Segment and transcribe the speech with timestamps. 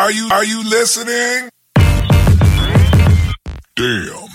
[0.00, 1.50] Are you, are you listening?
[3.76, 4.30] Damn.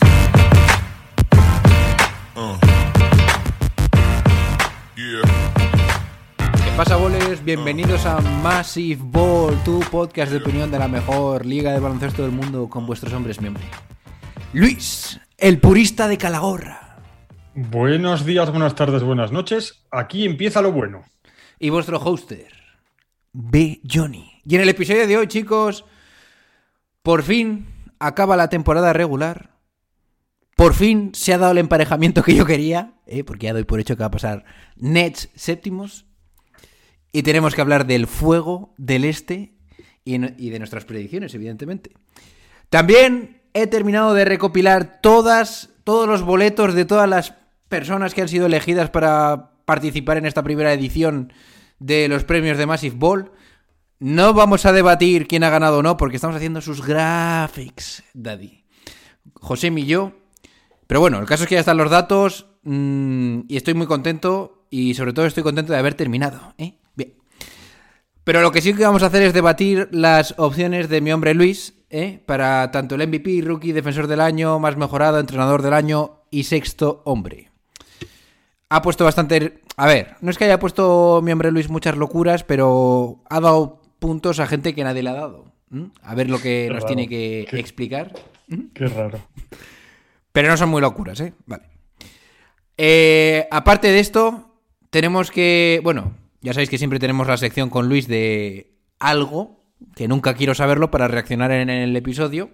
[2.36, 2.56] Uh.
[4.96, 5.24] Yeah.
[6.38, 7.44] ¿Qué pasa, bolers?
[7.44, 12.32] Bienvenidos a Massive Ball, tu podcast de opinión de la mejor liga de baloncesto del
[12.32, 13.66] mundo con vuestros hombres miembros.
[14.54, 17.00] Luis, el purista de Calagorra.
[17.56, 19.84] Buenos días, buenas tardes, buenas noches.
[19.90, 21.06] Aquí empieza lo bueno.
[21.58, 22.54] Y vuestro hoster,
[23.34, 23.82] B.
[23.92, 24.35] Johnny.
[24.48, 25.86] Y en el episodio de hoy, chicos,
[27.02, 27.66] por fin
[27.98, 29.56] acaba la temporada regular.
[30.56, 33.24] Por fin se ha dado el emparejamiento que yo quería, ¿eh?
[33.24, 34.46] porque ya doy por hecho que va a pasar
[34.76, 36.06] Nets séptimos.
[37.12, 39.56] Y tenemos que hablar del fuego del este
[40.04, 41.94] y, de nuestras predicciones, evidentemente.
[42.70, 47.34] También he terminado de recopilar todos los boletos de todas las
[47.68, 51.34] personas que han sido elegidas para participar en esta primera edición
[51.80, 53.32] de los premios de Massive Ball.
[54.00, 58.66] No vamos a debatir quién ha ganado o no, porque estamos haciendo sus graphics, Daddy.
[59.36, 60.12] José y yo.
[60.86, 64.66] Pero bueno, el caso es que ya están los datos mm, y estoy muy contento
[64.70, 66.54] y sobre todo estoy contento de haber terminado.
[66.58, 66.78] ¿eh?
[66.96, 67.14] Bien.
[68.26, 71.34] Pero lo que sí que vamos a hacer es debatir las opciones de mi hombre
[71.34, 72.22] Luis, ¿eh?
[72.26, 77.02] para tanto el MVP, rookie, defensor del año, más mejorado, entrenador del año y sexto
[77.06, 77.50] hombre.
[78.68, 79.62] Ha puesto bastante...
[79.78, 83.85] A ver, no es que haya puesto mi hombre Luis muchas locuras, pero ha dado
[84.06, 85.46] puntos a gente que nadie le ha dado.
[86.04, 86.88] A ver lo que Qué nos raro.
[86.88, 88.14] tiene que Qué- explicar.
[88.76, 89.20] Qué raro.
[90.32, 91.34] Pero no son muy locuras, ¿eh?
[91.48, 91.64] Vale.
[92.78, 94.60] Eh, aparte de esto,
[94.90, 95.80] tenemos que.
[95.84, 99.64] Bueno, ya sabéis que siempre tenemos la sección con Luis de algo,
[99.96, 102.52] que nunca quiero saberlo para reaccionar en el episodio.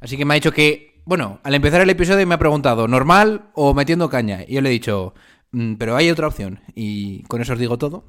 [0.00, 0.90] Así que me ha dicho que.
[1.06, 4.44] Bueno, al empezar el episodio me ha preguntado, ¿normal o metiendo caña?
[4.46, 5.14] Y yo le he dicho,
[5.52, 6.60] "Mm, pero hay otra opción.
[6.74, 8.04] Y con eso os digo todo.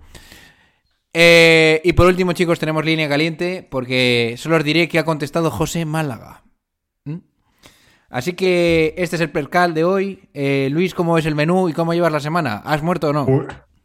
[1.14, 5.52] Eh, y por último, chicos, tenemos línea caliente, porque solo os diré que ha contestado
[5.52, 6.44] José Málaga.
[8.09, 10.28] Así que este es el percal de hoy.
[10.34, 12.58] Eh, Luis, ¿cómo es el menú y cómo llevas la semana?
[12.66, 13.26] ¿Has muerto o no?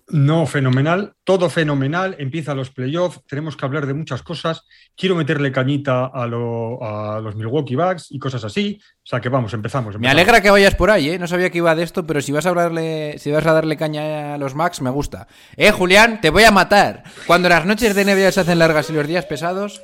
[0.09, 2.15] No, fenomenal, todo fenomenal.
[2.21, 4.63] Empiezan los playoffs, tenemos que hablar de muchas cosas.
[4.97, 8.79] Quiero meterle cañita a, lo- a los Milwaukee Bucks y cosas así.
[8.83, 9.99] O sea que vamos, empezamos.
[9.99, 11.19] Me alegra que vayas por ahí, ¿eh?
[11.19, 13.77] No sabía que iba de esto, pero si vas a hablarle, si vas a darle
[13.77, 15.27] caña a los Max, me gusta.
[15.57, 17.03] Eh, Julián, te voy a matar.
[17.27, 19.81] Cuando las noches de NBA se hacen largas y los días pesados,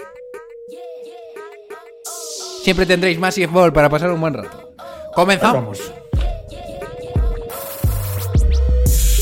[2.62, 4.74] siempre tendréis Massive Ball para pasar un buen rato.
[5.14, 5.92] Comenzamos.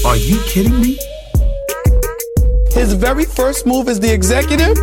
[0.05, 0.97] Are you kidding me?
[2.73, 4.77] His very first move as the executive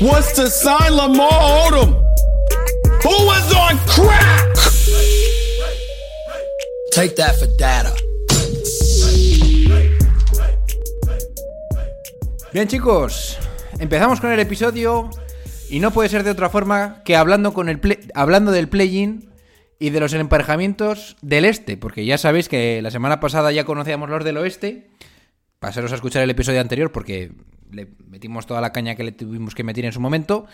[0.00, 1.90] was to sign Lamar Odom,
[3.02, 4.48] who was on crack.
[6.92, 7.92] Take that for data.
[12.52, 13.36] Bien, chicos,
[13.78, 15.10] empezamos con el episodio
[15.68, 19.29] y no puede ser de otra forma que hablando, con el play- hablando del play-in
[19.82, 24.10] y de los emparejamientos del este, porque ya sabéis que la semana pasada ya conocíamos
[24.10, 24.90] los del oeste.
[25.58, 27.32] Pasaros a escuchar el episodio anterior porque
[27.72, 30.46] le metimos toda la caña que le tuvimos que meter en su momento.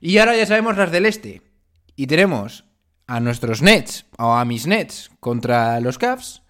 [0.00, 1.42] Y ahora ya sabemos las del este.
[1.96, 2.64] Y tenemos
[3.06, 6.42] a nuestros Nets, o a mis Nets, contra los Cavs.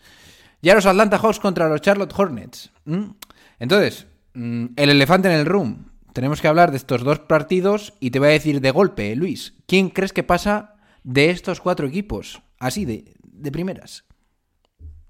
[0.61, 2.71] Y a los Atlanta Hawks contra los Charlotte Hornets.
[2.85, 3.11] ¿Mm?
[3.59, 5.87] Entonces, mm, el elefante en el room.
[6.13, 9.55] Tenemos que hablar de estos dos partidos y te voy a decir de golpe, Luis,
[9.67, 10.72] ¿quién crees que pasa
[11.03, 12.43] de estos cuatro equipos?
[12.59, 14.05] Así, de, de primeras.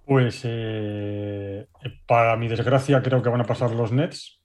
[0.05, 1.67] Pues eh,
[2.07, 4.41] para mi desgracia creo que van a pasar los Nets.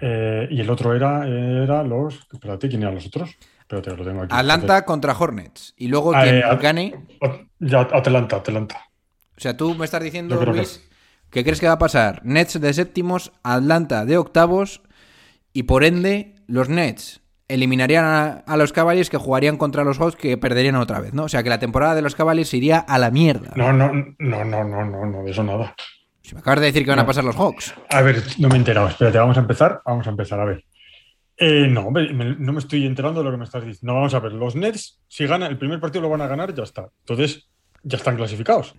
[0.00, 2.26] Eh, y el otro era, era los...
[2.32, 3.36] Espérate, ¿quién eran los otros?
[3.60, 4.34] Espérate, lo tengo aquí.
[4.34, 5.74] Atlanta contra Hornets.
[5.76, 7.06] Y luego Ah, quien eh, gane...
[7.92, 8.80] Atlanta, Atlanta.
[9.36, 10.88] O sea, tú me estás diciendo, que- Luis,
[11.30, 14.82] que crees que va a pasar Nets de séptimos, Atlanta de octavos
[15.52, 20.16] y por ende los Nets eliminarían a, a los Cavaliers que jugarían contra los Hawks
[20.16, 21.24] que perderían otra vez, ¿no?
[21.24, 23.52] O sea, que la temporada de los Cavaliers iría a la mierda.
[23.56, 25.74] No, no, no, no, no, no, no, de eso nada.
[26.22, 27.74] Si me acabas de decir que van a pasar los Hawks.
[27.90, 28.88] A ver, no me he enterado.
[28.88, 29.80] Espérate, vamos a empezar.
[29.86, 30.62] Vamos a empezar, a ver.
[31.38, 33.92] Eh, no, me- me- no me estoy enterando de lo que me estás diciendo.
[33.92, 34.32] No, vamos a ver.
[34.32, 36.88] Los Nets, si ganan, el primer partido lo van a ganar, ya está.
[37.00, 37.48] Entonces,
[37.82, 38.74] ya están clasificados.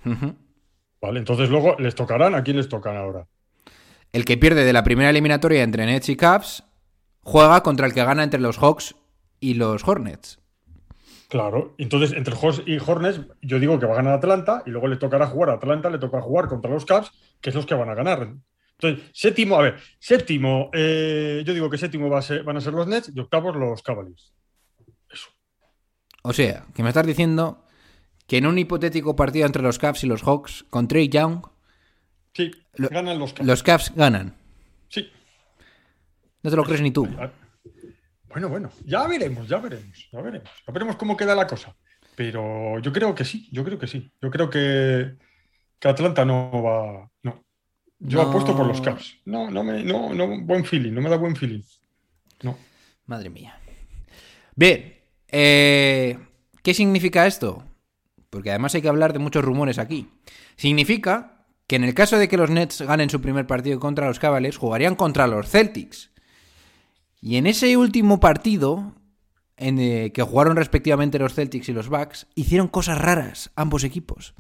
[1.01, 1.19] ¿Vale?
[1.19, 2.35] Entonces, luego les tocarán.
[2.35, 3.25] ¿A quién les tocan ahora?
[4.11, 6.63] El que pierde de la primera eliminatoria entre Nets y Cavs
[7.23, 8.95] juega contra el que gana entre los Hawks
[9.39, 10.39] y los Hornets.
[11.29, 11.75] Claro.
[11.77, 14.97] Entonces, entre Hawks y Hornets, yo digo que va a ganar Atlanta y luego le
[14.97, 17.89] tocará jugar a Atlanta, le toca jugar contra los Cavs, que es los que van
[17.89, 18.33] a ganar.
[18.79, 22.61] Entonces, séptimo, a ver, séptimo, eh, yo digo que séptimo va a ser- van a
[22.61, 24.33] ser los Nets y octavos los Cavaliers.
[26.23, 27.63] O sea, que me estás diciendo
[28.27, 31.45] que en un hipotético partido entre los Cavs y los Hawks con Trey Young,
[32.33, 33.47] Sí, Lo- ganan los Cavs.
[33.47, 34.35] los Cavs ganan.
[36.43, 37.07] No te lo crees ni tú.
[38.27, 40.49] Bueno, bueno, ya veremos, ya veremos, ya veremos.
[40.67, 41.75] Ya veremos cómo queda la cosa.
[42.15, 44.11] Pero yo creo que sí, yo creo que sí.
[44.21, 45.15] Yo creo que,
[45.79, 47.09] que Atlanta no va.
[47.23, 47.43] No.
[47.99, 48.29] Yo No.
[48.29, 49.17] apuesto por los Caps.
[49.25, 51.61] No, no me, no, no, buen feeling, no me da buen feeling.
[52.43, 52.57] No.
[53.05, 53.59] Madre mía.
[54.55, 54.95] Bien,
[55.29, 56.17] eh,
[56.61, 57.63] ¿qué significa esto?
[58.29, 60.07] Porque además hay que hablar de muchos rumores aquí.
[60.55, 64.19] Significa que en el caso de que los Nets ganen su primer partido contra los
[64.19, 66.11] Cavaliers, jugarían contra los Celtics.
[67.21, 68.93] Y en ese último partido,
[69.57, 74.33] en, eh, que jugaron respectivamente los Celtics y los Bucks, hicieron cosas raras ambos equipos.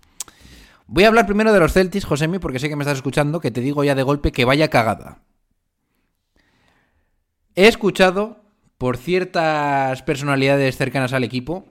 [0.87, 3.51] Voy a hablar primero de los Celtics, Josemi, porque sé que me estás escuchando, que
[3.51, 5.19] te digo ya de golpe que vaya cagada.
[7.55, 8.41] He escuchado
[8.77, 11.65] por ciertas personalidades cercanas al equipo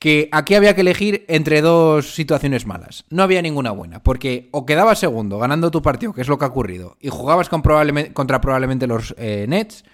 [0.00, 3.04] que aquí había que elegir entre dos situaciones malas.
[3.10, 6.46] No había ninguna buena, porque o quedabas segundo ganando tu partido, que es lo que
[6.46, 9.84] ha ocurrido, y jugabas con contra probablemente los eh, Nets,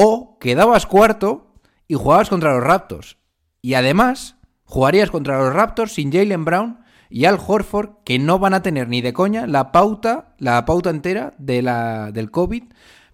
[0.00, 1.54] o quedabas cuarto
[1.88, 3.16] y jugabas contra los Raptors.
[3.60, 6.78] Y además, jugarías contra los Raptors sin Jalen Brown
[7.10, 10.90] y Al Horford, que no van a tener ni de coña la pauta, la pauta
[10.90, 12.62] entera de la, del COVID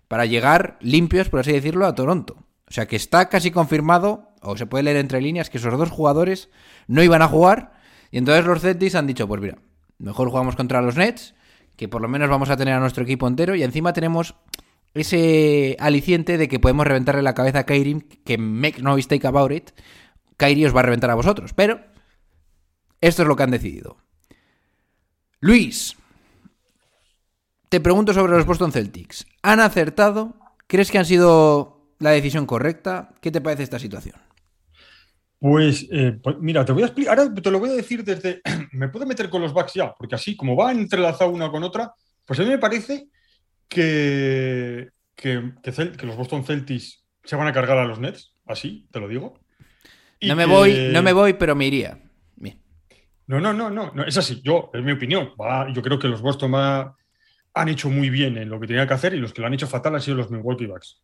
[0.08, 2.36] para llegar limpios, por así decirlo, a Toronto.
[2.68, 5.90] O sea que está casi confirmado, o se puede leer entre líneas, que esos dos
[5.90, 6.50] jugadores
[6.86, 7.72] no iban a jugar.
[8.10, 9.56] Y entonces los Celtics han dicho, pues mira,
[9.96, 11.34] mejor jugamos contra los Nets,
[11.76, 13.54] que por lo menos vamos a tener a nuestro equipo entero.
[13.54, 14.34] Y encima tenemos
[14.94, 19.52] ese aliciente de que podemos reventarle la cabeza a Kyrie, que make no mistake about
[19.52, 19.70] it,
[20.36, 21.52] Kyrie os va a reventar a vosotros.
[21.52, 21.80] Pero
[23.00, 23.96] esto es lo que han decidido.
[25.40, 25.96] Luis,
[27.68, 29.26] te pregunto sobre los Boston Celtics.
[29.42, 30.36] ¿Han acertado?
[30.66, 33.14] ¿Crees que han sido la decisión correcta?
[33.20, 34.16] ¿Qué te parece esta situación?
[35.38, 38.40] Pues, eh, pues, mira, te voy a explicar, ahora te lo voy a decir desde,
[38.72, 41.92] me puedo meter con los Bucks ya, porque así como va entrelazado una con otra,
[42.24, 43.08] pues a mí me parece
[43.68, 45.52] que, que,
[45.96, 49.40] que los Boston Celtics se van a cargar a los Nets, así, te lo digo.
[50.20, 51.98] Y No me voy, no me voy, pero me iría.
[52.36, 52.60] Bien.
[53.26, 56.08] No, no, no, no, no, es así, yo, es mi opinión, va, yo creo que
[56.08, 56.94] los Boston va-
[57.54, 59.54] han hecho muy bien en lo que tenían que hacer y los que lo han
[59.54, 61.02] hecho fatal han sido los Milwaukee Bucks.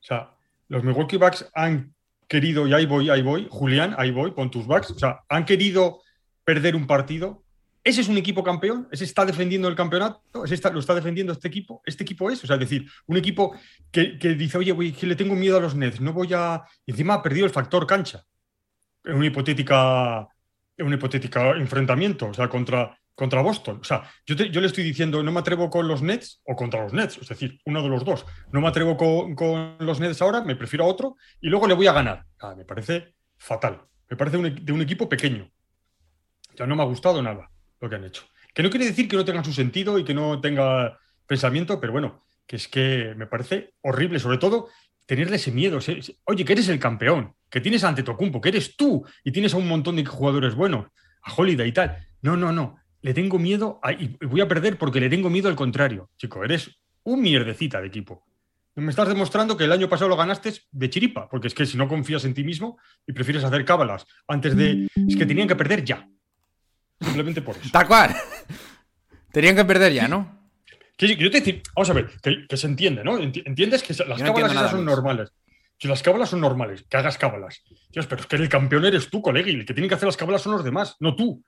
[0.00, 0.34] O sea,
[0.68, 1.94] los Milwaukee Bucks han
[2.28, 5.44] querido, y ahí voy, ahí voy, Julián, ahí voy, con tus Bucks, o sea, han
[5.44, 6.00] querido
[6.42, 7.43] perder un partido.
[7.84, 8.88] ¿Ese es un equipo campeón?
[8.90, 10.22] ¿Ese está defendiendo el campeonato?
[10.42, 11.82] ¿Ese está- lo está defendiendo este equipo?
[11.84, 12.42] ¿Este equipo es?
[12.42, 13.54] O sea, es decir, un equipo
[13.92, 16.62] que, que dice, oye, güey, que le tengo miedo a los Nets, no voy a...
[16.86, 18.24] encima ha perdido el factor cancha
[19.04, 20.26] en hipotética,
[20.78, 23.80] en un hipotético enfrentamiento, o sea, contra, contra Boston.
[23.82, 26.84] O sea, yo, yo le estoy diciendo, no me atrevo con los Nets o contra
[26.84, 28.24] los Nets, es decir, uno de los dos.
[28.50, 31.74] No me atrevo con, con los Nets ahora, me prefiero a otro y luego le
[31.74, 32.24] voy a ganar.
[32.40, 33.82] Ah, me parece fatal.
[34.08, 35.50] Me parece de un equipo pequeño.
[36.56, 37.50] Ya no me ha gustado nada
[37.80, 38.24] lo que han hecho.
[38.52, 41.92] Que no quiere decir que no tenga su sentido y que no tenga pensamiento, pero
[41.92, 44.68] bueno, que es que me parece horrible, sobre todo
[45.06, 45.78] tenerle ese miedo.
[46.24, 49.56] Oye, que eres el campeón, que tienes ante Tocumpo, que eres tú y tienes a
[49.56, 50.86] un montón de jugadores buenos,
[51.22, 52.08] a Holiday y tal.
[52.22, 52.78] No, no, no.
[53.02, 56.10] Le tengo miedo y voy a perder porque le tengo miedo al contrario.
[56.16, 56.70] Chico, eres
[57.02, 58.24] un mierdecita de equipo.
[58.76, 61.76] Me estás demostrando que el año pasado lo ganaste de chiripa, porque es que si
[61.76, 64.88] no confías en ti mismo y prefieres hacer cábalas antes de.
[65.06, 66.08] Es que tenían que perder ya.
[67.04, 67.68] Simplemente por eso.
[67.72, 68.14] Tal cual.
[69.32, 70.48] Tenían que perder ya, ¿no?
[70.96, 73.18] Que, que yo te decir, vamos a ver, que, que se entiende, ¿no?
[73.18, 75.32] Enti- Entiendes que las no cábalas esas son normales.
[75.76, 77.62] Si las cábalas son normales, que hagas cábalas.
[77.90, 80.06] Dios, pero es que el campeón eres tú, colega, y el que tiene que hacer
[80.06, 81.44] las cábalas son los demás, no tú.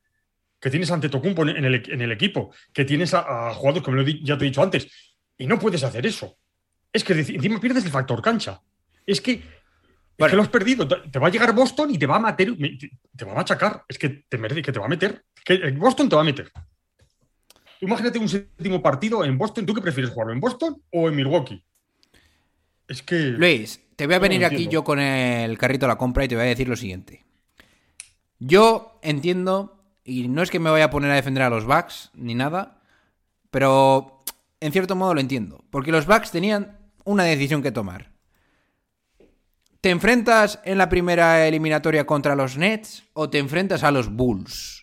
[0.60, 4.02] Que tienes ante Tocumpo en, el, en el equipo, que tienes a, a jugadores, como
[4.02, 4.88] ya te he dicho antes,
[5.38, 6.38] y no puedes hacer eso.
[6.92, 8.60] Es que encima pierdes el factor cancha.
[9.06, 9.42] Es que,
[10.16, 10.30] es Bueno.
[10.30, 10.88] que lo has perdido.
[10.88, 12.56] Te va a llegar Boston y te va a meter,
[13.16, 13.84] te, va a machacar.
[13.88, 15.24] Es que te, merece- que te va a meter.
[15.44, 16.50] Que el Boston te va a meter.
[17.80, 19.66] Imagínate un séptimo partido en Boston.
[19.66, 20.32] ¿Tú qué prefieres jugarlo?
[20.32, 21.62] ¿En Boston o en Milwaukee?
[22.88, 23.16] Es que.
[23.18, 26.28] Luis, te voy a No venir aquí yo con el carrito a la compra y
[26.28, 27.24] te voy a decir lo siguiente.
[28.38, 32.10] Yo entiendo, y no es que me vaya a poner a defender a los Bucks
[32.14, 32.80] ni nada,
[33.50, 34.22] pero
[34.60, 35.64] en cierto modo lo entiendo.
[35.70, 38.10] Porque los Bucks tenían una decisión que tomar.
[39.86, 44.82] ¿Te enfrentas en la primera eliminatoria contra los Nets o te enfrentas a los Bulls?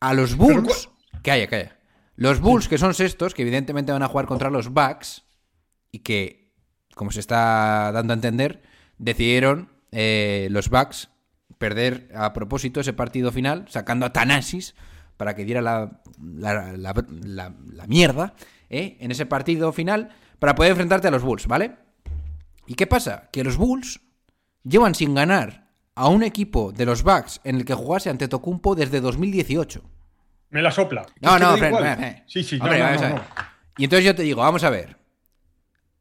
[0.00, 0.88] A los Bulls.
[1.22, 1.76] Calla, calla.
[2.16, 5.24] Los Bulls, que son sextos, que evidentemente van a jugar contra los Bucks,
[5.90, 6.50] y que,
[6.94, 8.62] como se está dando a entender,
[8.96, 11.10] decidieron eh, los Bucks
[11.58, 14.74] perder a propósito ese partido final, sacando a Tanasis
[15.18, 18.32] para que diera la, la, la- la- la mierda
[18.70, 18.96] ¿eh?
[18.98, 20.08] en ese partido final
[20.38, 21.72] para poder enfrentarte a los Bulls, ¿vale?
[22.66, 23.28] ¿Y qué pasa?
[23.30, 24.00] Que los Bulls
[24.64, 28.74] llevan sin ganar a un equipo de los Bucks en el que jugase ante Tocumpo
[28.74, 29.82] desde 2018.
[30.50, 31.06] Me la sopla.
[31.20, 32.24] No, no, Fran.
[32.26, 33.20] Sí, sí, Hombre, no.
[33.78, 34.98] Y entonces yo te digo, vamos a ver.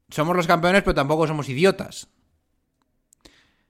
[0.09, 2.09] Somos los campeones, pero tampoco somos idiotas.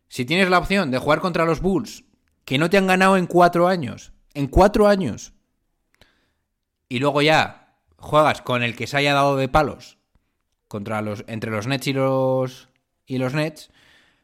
[0.08, 2.04] si tienes la opción de jugar contra los Bulls,
[2.46, 5.34] que no te han ganado en cuatro años, en cuatro años,
[6.90, 9.98] y luego ya juegas con el que se haya dado de palos
[10.68, 12.70] contra los, entre los Nets y los,
[13.06, 13.70] y los Nets,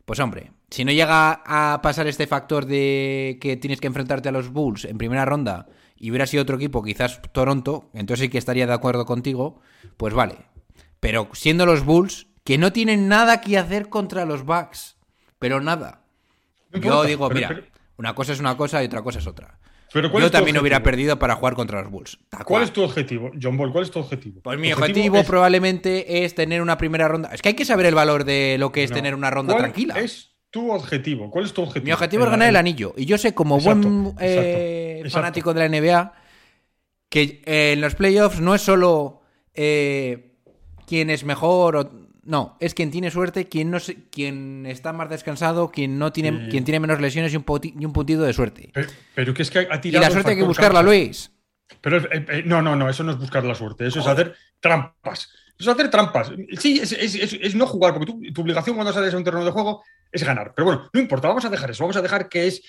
[0.07, 4.31] pues hombre, si no llega a pasar este factor de que tienes que enfrentarte a
[4.31, 8.37] los Bulls en primera ronda y hubiera sido otro equipo, quizás Toronto, entonces sí que
[8.37, 9.59] estaría de acuerdo contigo,
[9.97, 10.45] pues vale.
[11.01, 14.95] Pero siendo los Bulls, que no tienen nada que hacer contra los Bucks,
[15.39, 16.03] pero nada.
[16.71, 17.63] Yo digo, mira,
[17.97, 19.59] una cosa es una cosa y otra cosa es otra.
[19.93, 22.19] Pero ¿cuál Yo es tu también hubiera perdido para jugar contra los Bulls.
[22.45, 23.71] ¿Cuál es tu objetivo, John Ball?
[23.71, 24.41] ¿Cuál es tu objetivo?
[24.41, 27.29] Pues mi objetivo, es- probablemente es tener una primera ronda.
[27.33, 28.95] Es que hay que saber el valor de lo que es No.
[28.97, 29.99] tener una ronda ¿Cuál tranquila.
[29.99, 31.31] es tu objetivo?
[31.31, 31.85] ¿Cuál es tu objetivo?
[31.85, 32.93] Mi objetivo es ganar el anillo.
[32.97, 35.13] Y yo sé, como Exacto, buen exacto, eh, exacto.
[35.19, 36.13] fanático de la NBA,
[37.09, 39.21] que eh, en los playoffs no es solo
[39.53, 40.33] eh,
[40.85, 42.06] quién es mejor o.
[42.27, 46.45] No, es quien tiene suerte, quien no se- quien está más descansado, quien no tiene,
[46.45, 46.49] Sí.
[46.51, 48.69] quien tiene menos lesiones y un, poti- y un puntito de suerte.
[48.73, 50.81] Pero, pero que es que ha Y tirado la el suerte hay que buscarla.
[50.83, 51.31] Luis.
[51.79, 54.35] Pero eh, eh, no, no, no, eso no es buscar la suerte, eso es hacer
[54.59, 55.29] trampas.
[55.57, 56.31] Eso es hacer trampas.
[56.59, 59.23] Sí, es, es- es- es no jugar, porque tú- tu obligación cuando sales a un
[59.23, 60.53] terreno de juego es ganar.
[60.53, 62.61] Pero bueno, no importa, vamos a dejar eso, vamos a dejar que es.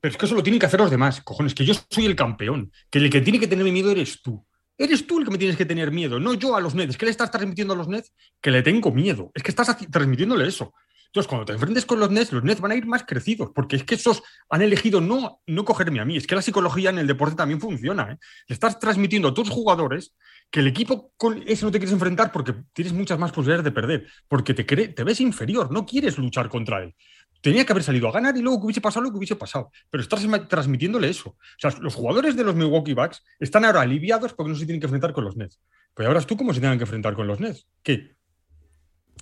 [0.00, 2.16] Pero es que eso lo tienen que hacer los demás, cojones, que yo soy el
[2.16, 4.46] campeón, que el que tiene que tener miedo eres tú.
[4.78, 6.96] Eres tú el que me tienes que tener miedo, no yo a los Nets.
[6.96, 8.14] ¿Qué le estás transmitiendo a los Nets?
[8.40, 9.32] Que le tengo miedo.
[9.34, 10.72] Es que estás transmitiéndole eso.
[11.06, 13.76] Entonces, cuando te enfrentes con los Nets, los Nets van a ir más crecidos, porque
[13.76, 16.16] es que esos han elegido no, no cogerme a mí.
[16.16, 18.12] Es que la psicología en el deporte también funciona.
[18.12, 18.18] ¿eh?
[18.46, 20.14] Le estás transmitiendo a tus jugadores
[20.50, 23.72] que el equipo con ese no te quieres enfrentar porque tienes muchas más posibilidades de
[23.72, 26.94] perder, porque te, te ves inferior, no quieres luchar contra él.
[27.40, 29.70] Tenía que haber salido a ganar y luego que hubiese pasado lo que hubiese pasado.
[29.90, 31.30] Pero estás transmitiéndole eso.
[31.30, 34.80] O sea, los jugadores de los Milwaukee Bucks están ahora aliviados porque no se tienen
[34.80, 35.60] que enfrentar con los Nets.
[35.94, 37.66] Pero ahora es tú cómo se tengan que enfrentar con los Nets.
[37.82, 38.16] ¿Qué?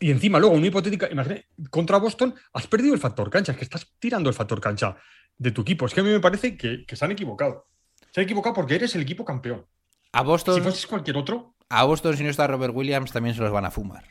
[0.01, 3.65] Y encima, luego, una hipotética, imagínate, contra Boston, has perdido el factor cancha, es que
[3.65, 4.97] estás tirando el factor cancha
[5.39, 5.87] de tu equipo.
[5.87, 7.69] Es que a mí me parece que, que se han equivocado.
[8.13, 9.67] Se han equivocado porque eres el equipo campeón.
[10.13, 13.43] A Boston, Si fueses cualquier otro, a Boston, si no está Robert Williams, también se
[13.43, 14.05] los van a fumar.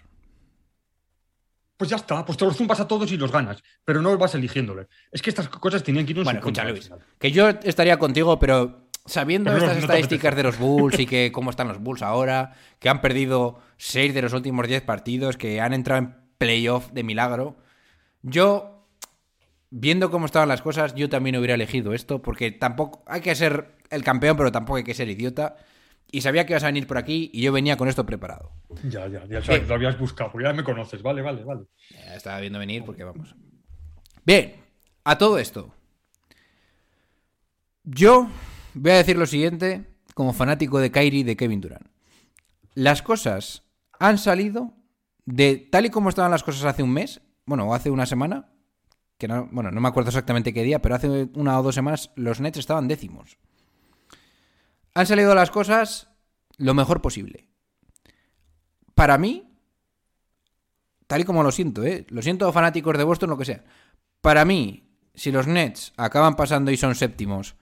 [1.78, 4.34] Pues ya está, pues te los zumbas a todos y los ganas, pero no vas
[4.36, 4.88] eligiéndole.
[5.12, 6.90] Es que estas cosas tenían que ir en Bueno, escucha, Luis.
[7.20, 11.32] Que yo estaría contigo, pero sabiendo no- estas no estadísticas de los Bulls y que
[11.32, 15.60] cómo están los Bulls ahora, que han perdido 6 de los últimos 10 partidos, que
[15.62, 17.58] han entrado en playoff de milagro,
[18.22, 18.88] yo,
[19.70, 23.76] viendo cómo estaban las cosas, yo también hubiera elegido esto, porque tampoco hay que ser
[23.90, 25.58] el campeón, pero tampoco hay que ser idiota.
[26.12, 28.52] Y sabía que ibas a venir por aquí y yo venía con esto preparado.
[28.84, 29.68] Ya, ya, ya, Bien.
[29.68, 31.02] lo habías buscado, ya me conoces.
[31.02, 31.66] Vale, vale, vale.
[31.90, 33.36] Ya estaba viendo venir porque vamos.
[34.26, 34.56] Bien,
[35.04, 35.74] a todo esto.
[37.84, 38.28] Yo
[38.74, 41.88] voy a decir lo siguiente como fanático de Kyrie y de Kevin Durant.
[42.74, 43.64] Las cosas
[44.00, 44.74] han salido
[45.26, 48.52] de tal y como estaban las cosas hace un mes, bueno, o hace una semana,
[49.18, 52.12] que no, bueno, no me acuerdo exactamente qué día, pero hace una o dos semanas
[52.16, 53.38] los Nets estaban décimos.
[54.96, 56.08] Han salido las cosas
[56.58, 57.50] lo mejor posible.
[58.96, 59.54] Para mí,
[61.06, 62.06] tal y como lo siento, ¿eh?
[62.10, 63.64] Lo siento, fanáticos de Boston, lo que sea.
[64.22, 67.56] Para mí, si los Nets acaban pasando y son séptimos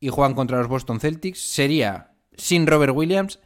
[0.00, 3.38] y juegan contra los Boston Celtics, sería sin Robert Williams.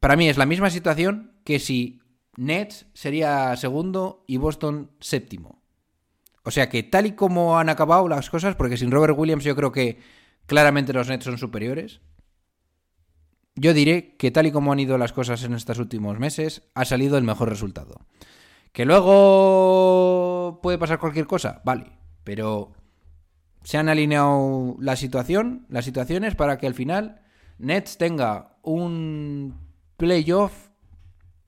[0.00, 2.00] Para mí es la misma situación que si
[2.36, 5.62] Nets sería segundo y Boston séptimo.
[6.42, 9.54] O sea que tal y como han acabado las cosas, porque sin Robert Williams yo
[9.54, 10.00] creo que
[10.46, 12.00] claramente los Nets son superiores,
[13.60, 16.86] yo diré que tal y como han ido las cosas en estos últimos meses, ha
[16.86, 18.06] salido el mejor resultado.
[18.72, 21.92] Que luego puede pasar cualquier cosa, vale,
[22.24, 22.72] pero
[23.62, 27.20] se han alineado la situación, las situaciones para que al final
[27.58, 29.60] Nets tenga un
[29.98, 30.70] playoff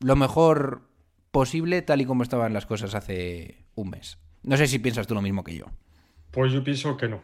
[0.01, 0.91] lo mejor
[1.31, 4.19] posible tal y como estaban las cosas hace un mes.
[4.43, 5.65] No sé si piensas tú lo mismo que yo.
[6.31, 7.23] Pues yo pienso que no.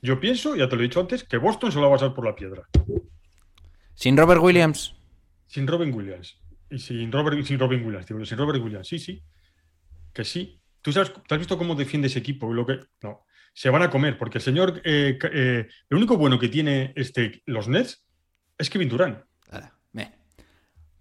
[0.00, 2.14] Yo pienso, ya te lo he dicho antes, que Boston se lo va a pasar
[2.14, 2.62] por la piedra.
[3.96, 4.94] Sin Robert Williams,
[5.46, 6.38] Sin Robin Williams.
[6.70, 9.22] Y sin Robert, sin Robin Williams, digo, sin Robert Williams, sí, sí.
[10.12, 10.60] Que sí.
[10.82, 12.52] ¿Tú sabes, ¿tú has visto cómo defiende ese equipo?
[12.52, 13.24] Lo que, no.
[13.54, 14.80] Se van a comer, porque el señor.
[14.84, 18.04] eh, eh, lo único bueno que tiene este, los Nets
[18.58, 19.18] es Kevin Durant.
[19.50, 20.12] Ala, me.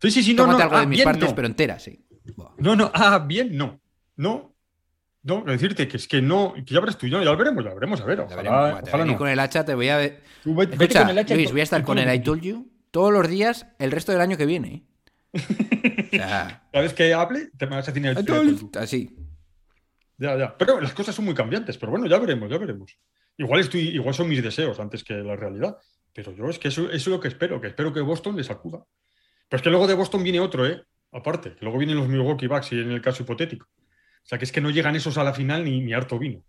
[0.02, 0.64] Sí, sí, sí, no, Tómate no.
[0.64, 1.36] algo ah, de mis bien, partes, no.
[1.36, 2.06] pero entera, sí.
[2.58, 3.82] No, no, ah, bien, no.
[4.16, 4.56] No.
[5.24, 7.72] No, decirte que es que no, que ya verás tú, no, ya lo veremos, ya
[7.72, 8.20] lo veremos, a ver.
[8.20, 9.08] Ojalá, veremos.
[9.08, 9.18] No.
[9.18, 10.22] con el hacha, te voy a ver.
[10.44, 12.20] Tú vete- Escucha, con el hacha y Luis, voy a estar y con el I
[12.22, 14.86] told you todos los días el resto del año que viene.
[15.34, 15.42] ¿eh?
[16.14, 18.72] O sea, Cada vez que hable, te me vas a decir el you.
[18.80, 19.14] Así.
[20.18, 20.58] Ya, ya.
[20.58, 22.98] Pero las cosas son muy cambiantes, pero bueno, ya veremos, ya veremos.
[23.36, 25.78] Igual, estoy, igual son mis deseos antes que la realidad.
[26.14, 28.46] Pero yo es que eso, eso es lo que espero, que espero que Boston le
[28.46, 28.86] sacuda.
[29.50, 30.82] Pero es que luego de Boston viene otro, ¿eh?
[31.12, 33.68] Aparte, que luego vienen los Milwaukee Bucks y en el caso hipotético.
[33.68, 36.46] O sea, que es que no llegan esos a la final ni, ni harto vino.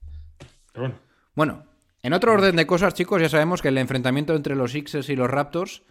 [0.73, 1.01] Pero bueno.
[1.35, 1.67] Bueno,
[2.05, 5.17] en otro orden de cosas, chicos, ya sabemos que el enfrentamiento entre los Sixers y
[5.17, 5.83] los Raptors,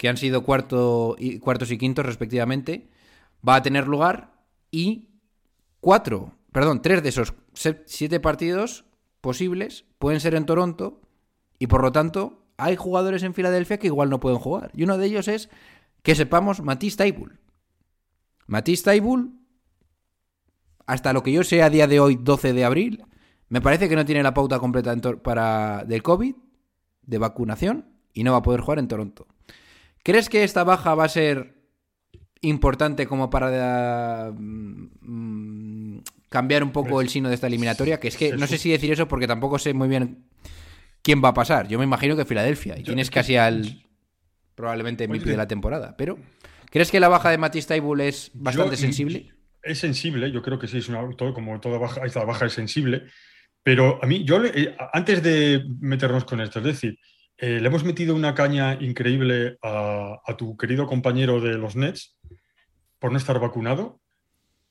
[0.00, 2.88] que han sido cuarto y, cuartos y quintos respectivamente,
[3.46, 4.32] va a tener lugar
[4.70, 5.10] y
[5.78, 7.34] cuatro, perdón, tres de esos
[7.84, 8.86] siete partidos
[9.20, 11.02] posibles pueden ser en Toronto
[11.58, 14.70] y por lo tanto hay jugadores en Filadelfia que igual no pueden jugar.
[14.72, 15.50] Y uno de ellos es,
[16.02, 17.38] que sepamos, Matisse Taibul.
[18.46, 19.34] Matisse Taibul,
[20.86, 23.04] hasta lo que yo sé a día de hoy, 12 de abril,
[23.50, 26.36] me parece que no tiene la pauta completa para del COVID,
[27.02, 29.26] de vacunación, y no va a poder jugar en Toronto.
[30.02, 31.54] ¿Crees que esta baja va a ser
[32.42, 38.00] importante como para mm, cambiar un poco el sino de esta eliminatoria?
[38.00, 40.24] Que es que no sé si decir eso porque tampoco sé muy bien
[41.02, 41.68] quién va a pasar.
[41.68, 43.82] Yo me imagino que Filadelfia, y tienes casi al
[44.54, 45.96] probablemente MVP de la temporada.
[45.96, 46.18] Pero,
[46.70, 49.32] ¿crees que la baja de Matisse Taibul es bastante Yo- sensible?
[49.62, 52.54] Es sensible, yo creo que sí, es una, todo, como toda baja, esta baja es
[52.54, 53.04] sensible.
[53.62, 56.98] Pero a mí, yo eh, antes de meternos con esto, es decir,
[57.42, 62.18] eh, le hemos metido una caña increíble a, tu querido compañero de los Nets
[62.98, 63.98] por no estar vacunado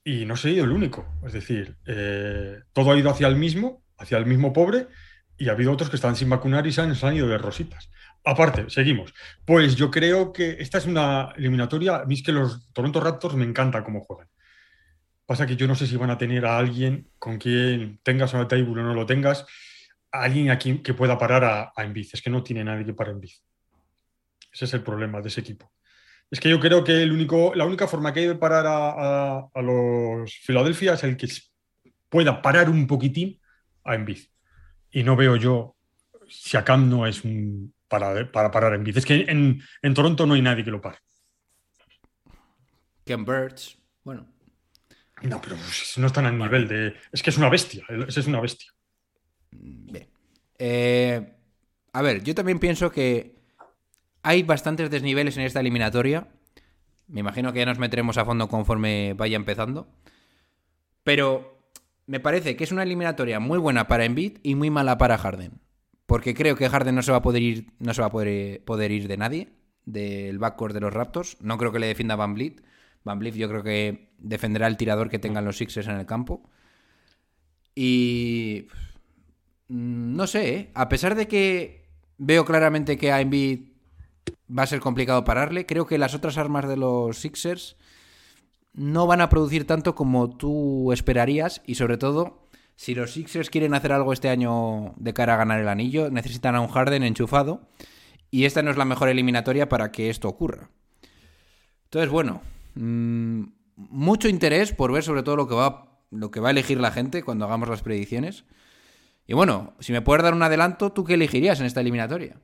[0.04, 1.08] y no soy el único.
[1.26, 4.88] Es decir, eh, todo ha ido hacia el mismo, hacia el mismo pobre
[5.36, 7.40] y ha habido otros que están sin vacunar y se han, se han ido de
[7.40, 7.90] rositas.
[8.24, 9.16] Aparte, seguimos.
[9.46, 11.96] Pues yo creo que esta es una eliminatoria.
[11.96, 14.28] A mí es que los Toronto Raptors me encanta cómo juegan.
[15.26, 18.48] Pasa que yo no sé si van a tener a alguien con quien tengas a
[18.48, 19.48] Taibul o no lo tengas,
[20.12, 22.08] alguien aquí que pueda parar a, a Embiid.
[22.14, 23.32] Es que no tiene nadie que pare Embiid.
[24.52, 25.72] Ese es el problema de ese equipo.
[26.32, 28.90] Es que yo creo que el único, la única forma que hay de parar a,
[29.38, 31.28] a- a los Philadelphia es el que
[32.08, 33.40] pueda parar un poquitín
[33.84, 34.20] a Embiid.
[34.92, 35.76] Y no veo yo
[36.28, 38.98] si Akam no es un para, para parar a Embiid.
[38.98, 40.98] Es que en, en Toronto no hay nadie que lo pare.
[43.06, 43.78] Ken Birch.
[44.04, 44.28] Bueno,
[45.24, 45.56] No, pero
[45.98, 46.96] no están al nivel de.
[47.12, 47.84] Es que es una bestia.
[48.08, 48.72] Ese es una bestia.
[49.52, 50.08] Bien.
[50.58, 51.34] Eh,
[51.94, 53.36] a ver, yo también pienso que
[54.22, 56.28] hay bastantes desniveles en esta eliminatoria.
[57.08, 59.88] Me imagino que ya nos meteremos a fondo conforme vaya empezando.
[61.04, 61.58] Pero
[62.06, 65.54] me parece que es una eliminatoria muy buena para Embiid y muy mala para Harden.
[66.06, 68.64] Porque creo que Harden no se va a poder ir, no se va a poder,
[68.64, 69.54] poder ir de nadie
[69.86, 71.38] del backcourt de los Raptors.
[71.42, 72.62] No creo que le defienda Van Vliet.
[73.04, 76.50] Van Vliet yo creo que defenderá el tirador que tengan los Sixers en el campo.
[77.74, 78.79] Y Mm,
[80.20, 80.72] No sé, ¿eh?
[80.74, 83.70] a pesar de que veo claramente que a Embiid
[84.50, 87.78] va a ser complicado pararle, creo que las otras armas de los Sixers
[88.74, 93.74] no van a producir tanto como tú esperarías y sobre todo si los Sixers quieren
[93.74, 97.62] hacer algo este año de cara a ganar el anillo, necesitan a un Harden enchufado
[98.30, 100.70] y esta no es la mejor eliminatoria para que esto ocurra.
[101.86, 102.42] Entonces, bueno,
[102.76, 103.44] mm,
[103.78, 106.92] mucho interés por ver sobre todo lo que va lo que va a elegir la
[106.92, 108.44] gente cuando hagamos las predicciones.
[109.30, 112.42] Y bueno, si me puedes dar un adelanto, ¿tú qué elegirías en esta eliminatoria?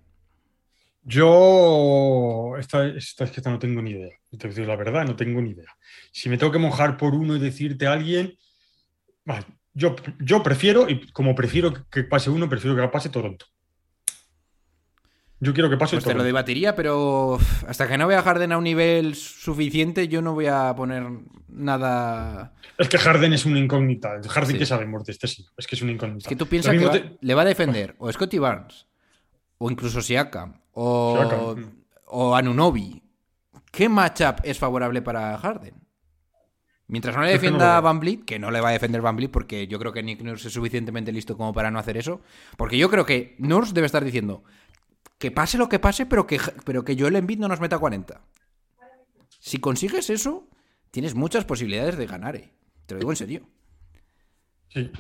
[1.02, 4.15] Yo, esta, esta esta no tengo ni idea.
[4.38, 5.76] Te decir la verdad, no tengo ni idea.
[6.12, 8.38] Si me tengo que mojar por uno y decirte a alguien,
[9.74, 13.48] yo, yo prefiero, y como prefiero que pase uno, prefiero que pase Toronto.
[15.41, 18.54] Yo quiero que pase Pues te lo debatiría, pero hasta que no vea a Harden
[18.54, 21.04] a un nivel suficiente, yo no voy a poner
[21.50, 22.54] nada.
[22.78, 24.21] Es que Harden es una incógnita.
[24.30, 24.60] Harden Sí.
[24.60, 25.45] que sabemos de este sí.
[25.58, 26.19] Es que es una incógnita.
[26.19, 28.88] Es que tú piensas que mismo va- te- le va a defender o Scotty Barnes,
[29.58, 31.71] o incluso Siakam, o, Siakam.
[32.06, 33.02] o Anunobi.
[33.71, 35.76] ¿Qué matchup es favorable para Harden?
[36.88, 37.82] Mientras no le no defienda a.
[37.82, 40.21] Van Vliet, que no le va a defender Van Vliet porque yo creo que Nick
[40.21, 42.21] Nurse es suficientemente listo como para no hacer eso.
[42.58, 44.43] Porque yo creo que Nurse debe estar diciendo
[45.25, 48.21] que pase lo que pase, pero que, pero que Joel Embiid no nos meta 40.
[49.39, 50.47] Si consigues eso,
[50.91, 52.53] tienes muchas posibilidades de ganar, eh.
[52.85, 53.49] Te lo digo en serio.
[54.69, 54.91] Sí.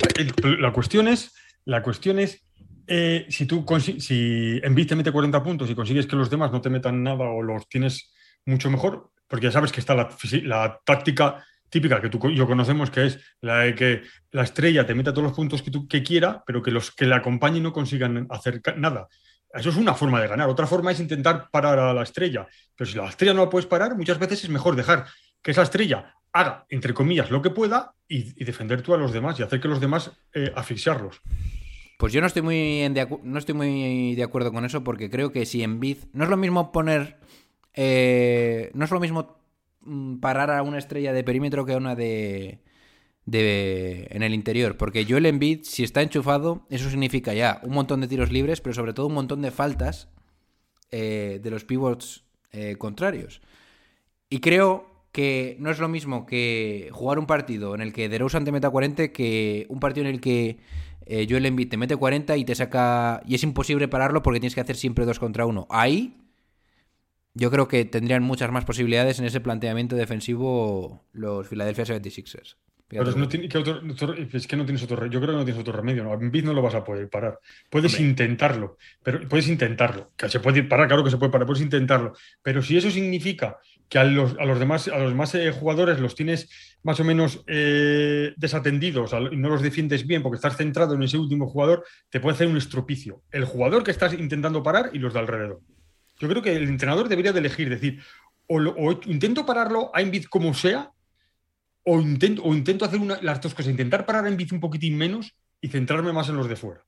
[0.57, 1.31] La cuestión es,
[1.65, 2.41] la cuestión es
[2.87, 3.63] eh, si tú
[3.99, 7.25] si Embiid te mete 40 puntos y consigues que los demás no te metan nada
[7.29, 8.11] o los tienes
[8.47, 10.09] mucho mejor, porque ya sabes que está la,
[10.41, 14.87] la táctica típica que tú y yo conocemos, que es la de que la estrella
[14.87, 17.61] te meta todos los puntos que, tú, que quiera, pero que los que le acompañen
[17.61, 19.07] no consigan hacer nada.
[19.55, 20.49] Eso es una forma de ganar.
[20.49, 22.47] Otra forma es intentar parar a la estrella.
[22.75, 25.05] Pero si la estrella no la puedes parar, muchas veces es mejor dejar
[25.41, 29.39] que esa estrella haga, entre comillas, lo que pueda y, defender tú a los demás
[29.39, 31.21] y hacer que los demás eh, asfixiarlos.
[31.97, 35.31] Pues yo no estoy muy de no estoy muy de acuerdo con eso porque creo
[35.31, 37.19] que si en Bid no es lo mismo poner
[37.73, 39.39] eh, no es lo mismo
[39.79, 42.59] mm, parar a una estrella de perímetro que a una de
[43.31, 48.07] en el interior, porque Joel Embiid si está enchufado, eso significa ya un montón de
[48.07, 50.09] tiros libres, pero sobre todo un montón de faltas
[50.91, 53.41] eh, de los pivots eh, contrarios.
[54.29, 58.45] Y creo que no es lo mismo que jugar un partido en el que DeRozan
[58.45, 60.59] te meta 40 que un partido en el que
[61.05, 64.55] eh, Joel Embiid te mete 40 y te saca y es imposible pararlo porque tienes
[64.55, 65.67] que hacer siempre dos contra uno.
[65.69, 66.17] Ahí
[67.33, 72.55] yo creo que tendrían muchas más posibilidades en ese planteamiento defensivo los Philadelphia 76ers.
[72.87, 73.29] Pero Fíjate no tú.
[73.31, 75.73] tiene- ¿qué otro- otro- es que no tienes otro Yo creo que no tienes otro
[75.73, 76.03] remedio.
[76.03, 76.11] ¿no?
[76.11, 77.39] A Embiid no lo vas a poder parar.
[77.69, 78.09] Puedes Hombre.
[78.09, 80.11] intentarlo, pero puedes intentarlo.
[80.15, 82.13] Que se puede parar, claro que se puede parar, puedes intentarlo.
[82.43, 83.57] Pero si eso significa
[83.89, 86.47] que a los, a los demás, a los demás eh, jugadores los tienes
[86.83, 91.01] más o menos eh, desatendidos al- y no los defiendes bien porque estás centrado en
[91.03, 93.23] ese último jugador, te puede hacer un estropicio.
[93.31, 95.59] El jugador que estás intentando parar y los de alrededor.
[96.19, 97.99] Yo creo que el entrenador debería de elegir, decir,
[98.47, 100.91] o, lo- o intento pararlo a Embiid como sea,
[101.85, 104.97] o intento, o intento hacer una, las dos cosas, intentar parar a Embiid un poquitín
[104.97, 106.83] menos y centrarme más en los de fuera.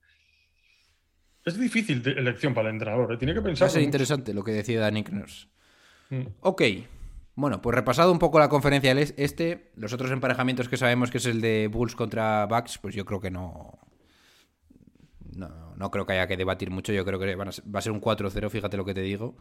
[1.44, 3.16] Es difícil de elección para el entrenador, ¿eh?
[3.16, 3.68] tiene que Va pensar.
[3.68, 5.46] a ser interesante lo que decida Nick Nurse.
[6.10, 6.22] Mm.
[6.40, 6.62] Ok.
[7.36, 11.10] Bueno, pues repasado un poco la conferencia del es- este, los otros emparejamientos que sabemos
[11.10, 13.78] que es el de Bulls contra Bucks, pues yo creo que no.
[15.36, 16.92] No, no creo que haya que debatir mucho.
[16.92, 19.02] Yo creo que van a ser- va a ser un 4-0, fíjate lo que te
[19.02, 19.36] digo.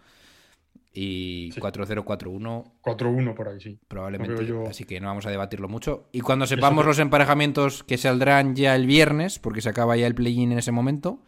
[0.93, 3.79] Y 4-0, 4-1 4-1 por ahí, sí.
[3.87, 4.45] probablemente.
[4.45, 6.09] Yo- Así que no vamos a debatirlo mucho.
[6.11, 10.15] Y cuando sepamos los emparejamientos que saldrán ya el viernes, porque se acaba ya el
[10.15, 11.21] play-in en ese momento,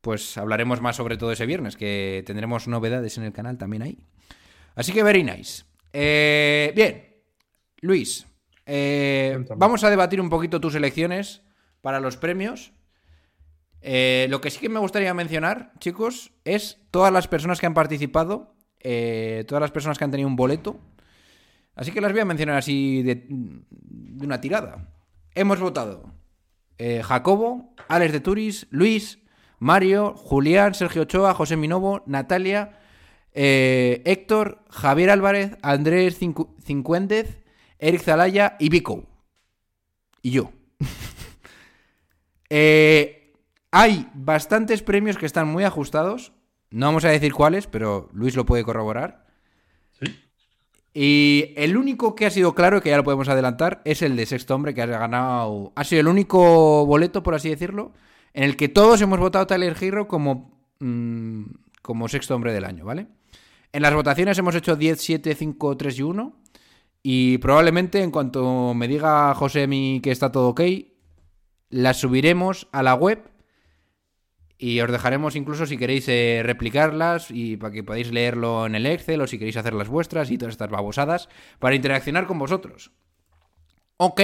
[0.00, 3.98] pues hablaremos más sobre todo ese viernes, que tendremos novedades en el canal también ahí.
[4.74, 5.64] Así que very nice.
[5.92, 7.16] Eh, bien,
[7.82, 8.26] Luis,
[8.64, 11.42] eh, vamos a debatir un poquito tus elecciones
[11.82, 12.72] para los premios.
[13.82, 17.74] Eh, lo que sí que me gustaría mencionar, chicos, es todas las personas que han
[17.74, 20.78] participado, eh, todas las personas que han tenido un boleto.
[21.74, 24.88] Así que las voy a mencionar así de, de una tirada.
[25.34, 26.12] Hemos votado
[26.78, 29.18] eh, Jacobo, Alex de Turis, Luis,
[29.58, 32.78] Mario, Julián, Sergio Ochoa, José Minovo, Natalia,
[33.32, 37.38] eh, Héctor, Javier Álvarez, Andrés Cincu- Cincuéndez,
[37.78, 39.06] Eric Zalaya y Vico.
[40.22, 40.52] Y yo.
[43.72, 46.32] Hay bastantes premios que están muy ajustados.
[46.70, 49.26] No vamos a decir cuáles, pero Luis lo puede corroborar.
[50.00, 50.16] Sí.
[50.94, 54.16] Y el único que ha sido claro, y que ya lo podemos adelantar, es el
[54.16, 55.72] de Sexto Hombre, que ha ganado.
[55.76, 57.92] Ha sido el único boleto, por así decirlo,
[58.34, 61.44] en el que todos hemos votado a Tyler Hero como, mm,
[61.82, 63.06] como Sexto Hombre del año, ¿vale?
[63.72, 66.36] En las votaciones hemos hecho 10, 7, 5, 3 y 1.
[67.02, 69.34] Y probablemente en cuanto me diga
[69.68, 70.60] mí que está todo ok,
[71.70, 73.29] las subiremos a la web
[74.62, 78.84] y os dejaremos incluso si queréis eh, replicarlas y para que podáis leerlo en el
[78.86, 82.92] Excel o si queréis hacer las vuestras y todas estas babosadas para interaccionar con vosotros.
[83.96, 84.20] Ok.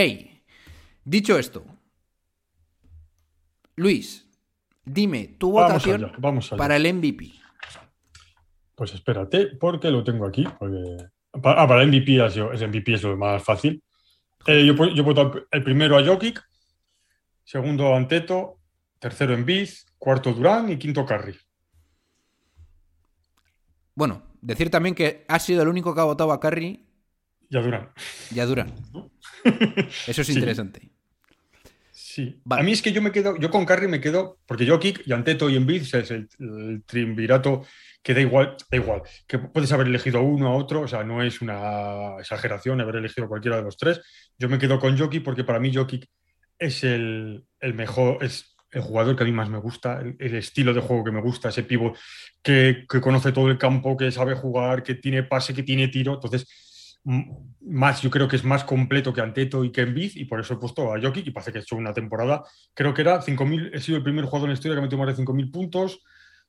[1.04, 1.64] Dicho esto,
[3.76, 4.28] Luis,
[4.84, 6.58] dime tu Vamos votación allá, vamos allá.
[6.58, 7.32] para el MVP.
[8.74, 10.44] Pues espérate, porque lo tengo aquí.
[10.58, 10.96] porque-
[11.42, 13.82] Ah, para el MVP, ha sido- ese MVP es lo más fácil.
[14.46, 16.42] Eh, yo, yo he puesto el primero a Jokic,
[17.44, 18.58] segundo a Anteto,
[18.98, 21.36] tercero en Biz, cuarto Durán y quinto Curry.
[23.94, 26.86] Bueno, decir también que ha sido el único que ha votado a Curry
[27.48, 27.90] Y a Durán.
[28.34, 28.72] y a Durán.
[30.06, 30.32] Eso es Sí.
[30.34, 30.90] interesante.
[31.92, 32.40] Sí.
[32.44, 32.62] Vale.
[32.62, 35.12] A mí es que yo me quedo, yo con Curry me quedo, porque Jokic y
[35.12, 37.66] Anteto y Embiid es el, el triunvirato
[38.02, 41.04] que da igual, da igual, que puedes haber elegido a uno a otro, o sea,
[41.04, 44.00] no es una exageración haber elegido cualquiera de los tres.
[44.38, 46.06] Yo me quedo con Jokic porque para mí Jokic
[46.58, 50.34] es el, el mejor, es el jugador que a mí más me gusta, el, el
[50.34, 51.94] estilo de juego que me gusta, ese pivo
[52.42, 56.14] que, que conoce todo el campo, que sabe jugar, que tiene pase, que tiene tiro.
[56.14, 56.46] Entonces,
[57.60, 60.54] más, yo creo que es más completo que Anteto y que Embiid y por eso
[60.54, 62.42] he puesto a Jokic y parece que ha hecho una temporada,
[62.74, 65.16] creo que era 5.000, he sido el primer jugador en la historia que metió más
[65.16, 66.00] de 5.000 puntos,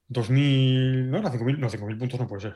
[0.10, 2.56] 2.000, no, era 5.000, no, 5.000 puntos no puede ser.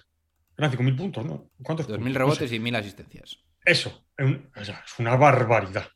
[0.58, 1.50] Eran 5.000 puntos, ¿no?
[1.62, 1.88] ¿Cuántos?
[1.88, 2.14] 2.000 puntos?
[2.14, 2.56] No rebotes sé.
[2.56, 3.38] y 1.000 asistencias.
[3.64, 5.88] Eso, es una barbaridad.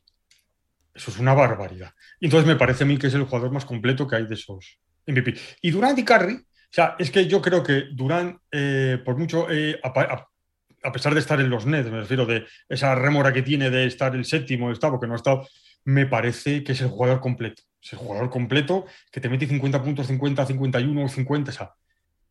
[0.96, 1.92] Eso es una barbaridad.
[2.18, 4.34] Y entonces me parece a mí que es el jugador más completo que hay de
[4.34, 5.34] esos MVP.
[5.60, 9.46] Y Durant y Curry, o sea, es que yo creo que Durant, eh, por mucho,
[9.50, 13.68] eh, a, pesar de estar en los Nets, me refiero de esa rémora que tiene
[13.70, 15.46] de estar el séptimo, octavo, que no ha estado,
[15.84, 17.62] me parece que es el jugador completo.
[17.80, 21.74] Es el jugador completo que te mete 50 puntos, 50, 51, 50, o sea.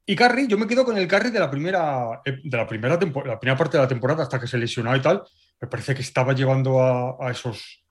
[0.07, 2.95] Y Curry, yo me quedo con el Curry de la primera, eh, de la primera,
[3.25, 5.23] la primera parte de la temporada hasta que se lesionó y tal.
[5.61, 7.84] Me parece que estaba llevando a esos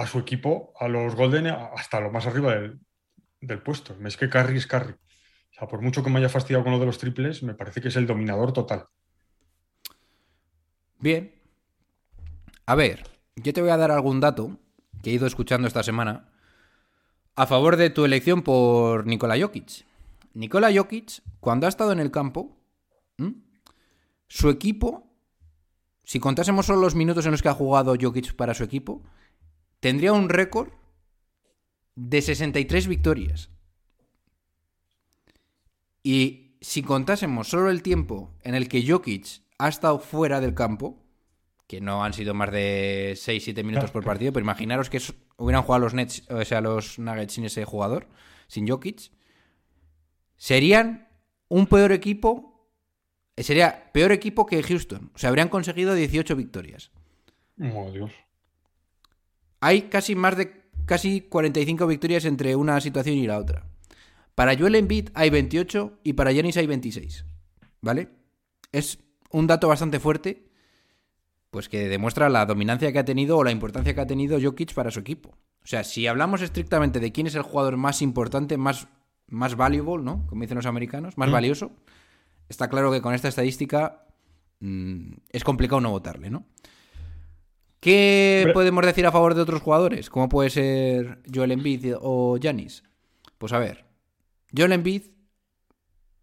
[0.00, 2.80] a su equipo, a los Golden, hasta lo más arriba del,
[3.40, 3.94] del puesto.
[4.04, 4.92] Es que Curry es Curry.
[4.92, 7.80] O sea, por mucho que me haya fastidiado con lo de los triples, me parece
[7.80, 8.86] que es el dominador total.
[10.98, 11.34] Bien.
[12.66, 13.02] A ver,
[13.36, 14.58] yo te voy a dar algún dato
[15.02, 16.30] que he ido escuchando esta semana
[17.36, 19.84] a favor de tu elección por Nikola Jokic.
[20.34, 22.56] Nikola Jokic, cuando ha estado en el campo,
[24.28, 25.10] su equipo
[26.10, 29.04] si contásemos solo los minutos en los que ha jugado Jokic para su equipo,
[29.80, 30.70] tendría un récord
[31.96, 33.50] de 63 victorias.
[36.02, 41.02] Y si contásemos solo el tiempo en el que Jokic ha estado fuera del campo,
[41.66, 45.00] que no han sido más de 6-7 minutos por partido, pero imaginaros que
[45.36, 48.08] hubieran jugado los Nets, o sea, los Nuggets sin ese jugador,
[48.48, 49.12] sin Jokic,
[50.36, 51.08] serían
[51.48, 52.70] un peor equipo,
[53.36, 55.12] sería peor equipo que Houston.
[55.14, 56.90] O sea, habrían conseguido 18 victorias.
[57.60, 58.10] Oh, Dios.
[59.60, 63.66] Hay casi más de casi 45 victorias entre una situación y la otra.
[64.34, 67.24] Para Joel Embiid hay 28 y para Giannis hay 26.
[67.82, 68.08] ¿Vale?
[68.72, 68.98] Es
[69.30, 70.50] un dato bastante fuerte,
[71.50, 74.74] pues que demuestra la dominancia que ha tenido o la importancia que ha tenido Jokic
[74.74, 75.36] para su equipo.
[75.62, 78.88] O sea, si hablamos estrictamente de quién es el jugador más importante, más,
[79.26, 80.26] más valuable, ¿no?
[80.26, 81.72] Como dicen los americanos, más valioso,
[82.48, 84.06] está claro que con esta estadística
[84.60, 86.46] mm, es complicado no votarle, ¿no?
[87.80, 90.10] ¿Qué podemos decir a favor de otros jugadores?
[90.10, 92.82] Como puede ser Joel Embiid o Giannis.
[93.38, 93.86] Pues a ver,
[94.56, 95.02] Joel Embiid,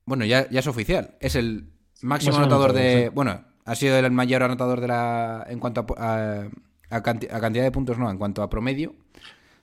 [0.05, 3.05] bueno, ya, ya es oficial, es el máximo anotador de...
[3.05, 3.09] sí.
[3.13, 5.45] Bueno, ha sido el mayor anotador de la...
[5.49, 6.49] En cuanto a, a-
[6.89, 8.95] a canti- a cantidad de puntos, no, en cuanto a promedio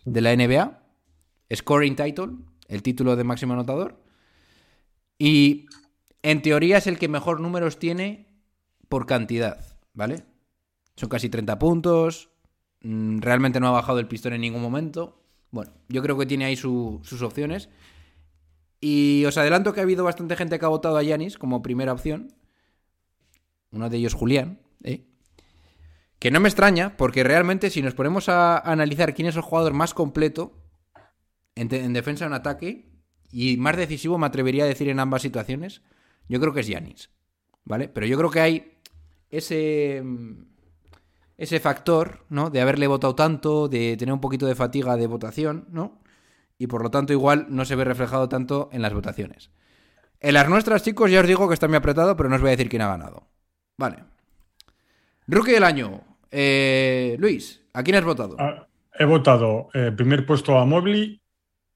[0.04, 0.80] de la NBA.
[1.54, 2.32] Scoring title,
[2.68, 4.02] el título de máximo anotador.
[5.18, 5.66] Y
[6.22, 8.26] en teoría es el que mejor números tiene
[8.88, 10.24] por cantidad, ¿vale?
[10.96, 12.30] Son casi 30 puntos.
[12.82, 15.20] mm, Realmente no ha bajado el pistón en ningún momento.
[15.50, 17.68] Bueno, yo creo que tiene ahí su- sus opciones.
[18.80, 21.92] Y os adelanto que ha habido bastante gente que ha votado a Yanis como primera
[21.92, 22.34] opción.
[23.70, 24.60] Uno de ellos, Julián.
[24.82, 25.06] ¿eh?
[26.18, 29.72] Que no me extraña, porque realmente si nos ponemos a analizar quién es el jugador
[29.72, 30.52] más completo
[31.54, 32.90] en, en defensa o en ataque
[33.32, 35.82] y más decisivo, me atrevería a decir en ambas situaciones,
[36.28, 37.10] yo creo que es Yanis.
[37.64, 37.88] ¿Vale?
[37.88, 38.78] Pero yo creo que hay
[39.30, 40.44] ese, mm,
[41.36, 42.50] ese factor, ¿no?
[42.50, 46.00] De haberle votado tanto, de tener un poquito de fatiga de votación, ¿no?
[46.58, 49.50] Y por lo tanto igual no se ve reflejado tanto en las votaciones.
[50.20, 52.48] En las nuestras, chicos, ya os digo que está muy apretado, pero no os voy
[52.48, 53.28] a decir quién ha ganado.
[53.76, 54.04] Vale.
[55.26, 56.02] Rookie del año.
[56.30, 58.36] Eh, Luis, ¿a quién has votado?
[58.38, 58.66] Ah,
[58.98, 61.20] he votado eh, primer puesto a Mobley,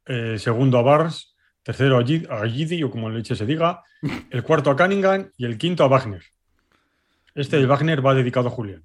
[0.06, 3.82] eh, segundo a Barnes, tercero a Gid- a Gidi, o como leche se diga,
[4.30, 6.22] el cuarto a Cunningham y el quinto a Wagner.
[7.34, 8.82] Este de Wagner va dedicado a Julián.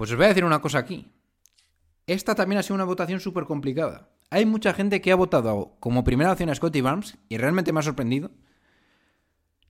[0.00, 1.12] Pues os voy a decir una cosa aquí.
[2.06, 4.08] Esta también ha sido una votación súper complicada.
[4.30, 7.80] Hay mucha gente que ha votado como primera opción a Scotty Barnes y realmente me
[7.80, 8.30] ha sorprendido.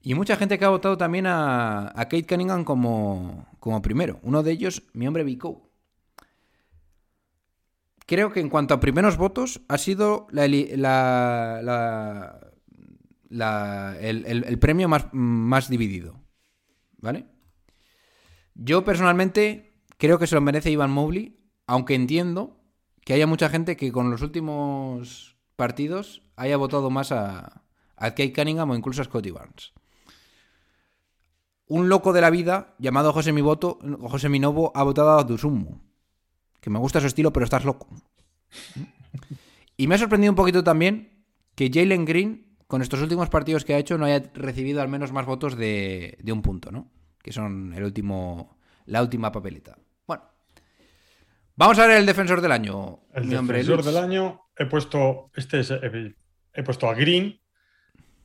[0.01, 4.21] Y mucha gente que ha votado también a, Kate Cunningham como, como primero.
[4.23, 5.69] Uno de ellos, mi hombre Vico.
[8.05, 12.39] Creo que en cuanto a primeros votos, ha sido la, la-
[13.27, 16.23] la- el- el premio más, más dividido.
[16.99, 17.25] ¿Vale?
[18.55, 19.70] Yo personalmente
[20.01, 21.37] creo que se lo merece Ivan Mobley,
[21.67, 22.57] aunque entiendo
[23.05, 27.61] que haya mucha gente que con los últimos partidos haya votado más a,
[27.97, 29.73] a Kate Cunningham o incluso a Scotty Barnes.
[31.67, 35.77] Un loco de la vida llamado José Mi Voto, José Minovo ha votado a Dusumu.
[36.59, 37.87] Que me gusta su estilo, pero estás loco.
[39.77, 43.75] Y me ha sorprendido un poquito también que Jalen Green, con estos últimos partidos que
[43.75, 46.89] ha hecho, no haya recibido al menos más votos de, de un punto, ¿no?
[47.21, 49.77] Que son el último, la última papeleta.
[51.61, 53.01] Vamos a ver el defensor del año.
[53.13, 56.15] El mi defensor del año, he puesto, este es, he,
[56.55, 57.39] he puesto a Green,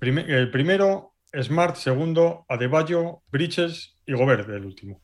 [0.01, 5.03] el primero, Smart, segundo, Adebayo, Bridges y Gobert, el último.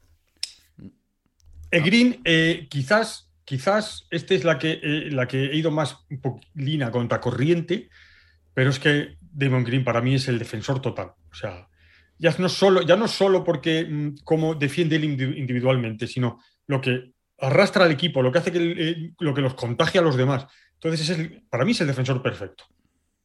[1.70, 5.98] El Green, eh, quizás, quizás esta es la que, eh, la que he ido más
[6.08, 7.90] un poquilina contra corriente,
[8.54, 11.08] pero es que Damon Green para mí es el defensor total.
[11.30, 11.68] O sea,
[12.16, 16.80] ya no solo, ya no solo porque mm, cómo defiende él indi- individualmente, sino lo
[16.80, 20.16] que arrastra al equipo, lo que hace que eh, lo que los contagia a los
[20.16, 20.46] demás.
[20.74, 22.64] Entonces, es el- para mí es el defensor perfecto.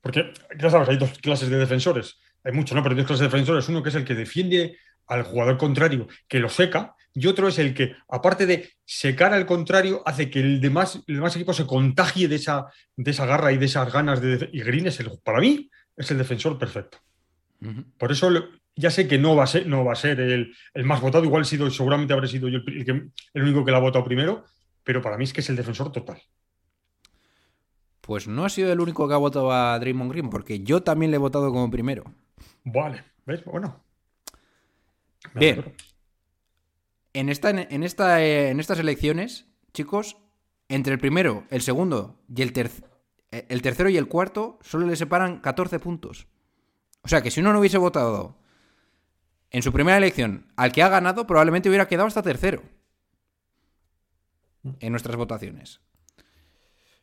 [0.01, 2.19] Porque, ya sabes, hay dos clases de defensores.
[2.43, 2.84] Hay muchos, ¿no?
[2.84, 3.67] Pero hay dos clases de defensores.
[3.69, 4.77] Uno que es el que defiende
[5.08, 9.45] al jugador contrario, que lo seca, y otro es el que, aparte de secar al
[9.45, 13.51] contrario, hace que el demás, el demás equipo se contagie de esa, de esa garra
[13.51, 14.49] y de esas ganas de...
[14.53, 16.99] Y Green es el, para mí, es el defensor perfecto.
[17.97, 18.30] Por eso
[18.77, 21.25] ya sé que no va a ser, no va a ser el, el más votado,
[21.25, 23.81] igual sido, seguramente habré sido yo el, pri- el que- el único que la ha
[23.81, 24.45] votado primero,
[24.83, 26.21] pero para mí es que es el defensor total.
[28.01, 31.11] Pues no ha sido el único que ha votado a Draymond Green, porque yo también
[31.11, 32.05] le he votado como primero.
[32.63, 33.43] Vale, ¿ves?
[33.43, 33.83] Bueno.
[35.33, 35.73] Me Bien.
[37.13, 40.17] En, esta, en, esta, eh, en estas elecciones, chicos,
[40.69, 42.71] entre el primero, el segundo y el, ter-
[43.31, 46.27] eh, el tercero y el cuarto, solo le separan 14 puntos.
[47.01, 48.37] O sea que si uno no hubiese votado
[49.51, 52.62] en su primera elección, al que ha ganado, probablemente hubiera quedado hasta tercero.
[54.79, 55.79] En nuestras votaciones.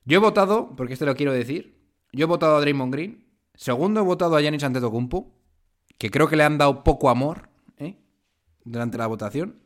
[0.04, 1.80] Yo he votado, porque esto lo quiero decir,
[2.12, 3.24] yo he votado a Draymond Green.
[3.54, 5.35] Segundo he votado a Giannis Antetokounmpo,
[5.96, 7.96] que creo que le han dado poco amor ¿eh?
[8.64, 9.61] durante la votación.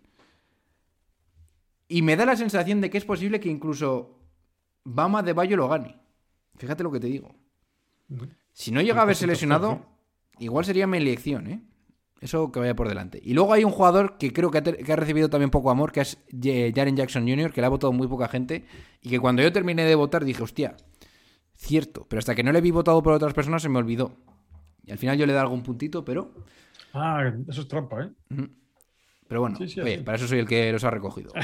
[1.88, 4.20] Y me da la sensación de que es posible que incluso
[4.84, 5.98] Bama de Bayo lo gane.
[6.56, 7.34] Fíjate lo que te digo.
[8.52, 9.86] Si no llega a haberse lesionado,
[10.38, 11.62] igual sería mi elección, ¿eh?
[12.20, 13.20] Eso que vaya por delante.
[13.22, 15.70] Y luego hay un jugador que creo que ha, te- que ha recibido también poco
[15.70, 16.18] amor, que es
[16.74, 18.64] Jaren Jackson Jr., que le ha votado muy poca gente.
[19.02, 20.76] Y que cuando yo terminé de votar dije, hostia,
[21.54, 22.06] cierto.
[22.08, 24.16] Pero hasta que no le vi votado por otras personas se me olvidó.
[24.84, 26.32] Y al final yo le da algún puntito, pero.
[26.92, 28.10] Ah, eso es trampa, ¿eh?
[29.28, 30.02] Pero bueno, Sí, sí, oye, así.
[30.02, 31.32] para eso soy el que los ha recogido.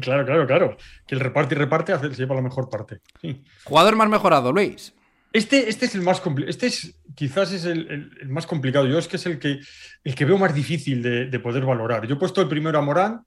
[0.00, 0.76] Claro, claro, claro.
[1.06, 2.98] Que el reparte y reparte hace, se lleva la mejor parte.
[3.22, 3.44] Sí.
[3.64, 4.92] Jugador más mejorado, Luis.
[5.34, 6.48] Este, este es el más complicado.
[6.48, 8.86] Este es quizás es el, más complicado.
[8.86, 9.58] Yo es que es el que,
[10.04, 12.06] el que veo más difícil de, de poder valorar.
[12.06, 13.26] Yo he puesto el primero a Morán,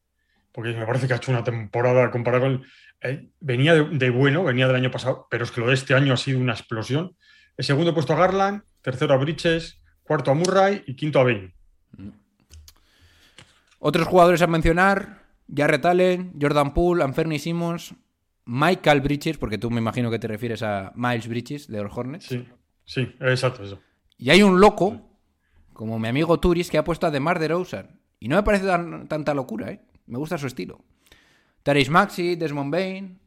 [0.54, 2.64] porque me parece que ha hecho una temporada comparada con.
[3.02, 6.14] eh, venía de, bueno, venía del año pasado, pero es que lo de este año
[6.14, 7.14] ha sido una explosión.
[7.58, 11.26] El segundo he puesto a Garland, tercero a Bridges, cuarto a Murray y quinto a
[11.26, 11.54] Bain.
[13.80, 17.94] Otros jugadores a mencionar: Jarrett Allen, Jordan Poole, Anferni Simmons,
[18.48, 22.26] Michael Bridges, porque tú me imagino que te refieres a Miles Bridges de los Hornets.
[22.26, 22.48] Sí,
[22.86, 23.80] sí, exacto, eso.
[24.18, 25.02] Y hay un loco,
[25.74, 28.00] como mi amigo Turis, que ha puesto a DeMar DeRozan.
[28.20, 29.82] Y no me parece tan- tanta locura, ¿eh?
[30.08, 30.82] Me gusta su estilo.
[31.64, 33.20] Therese Maxi, Desmond Bain.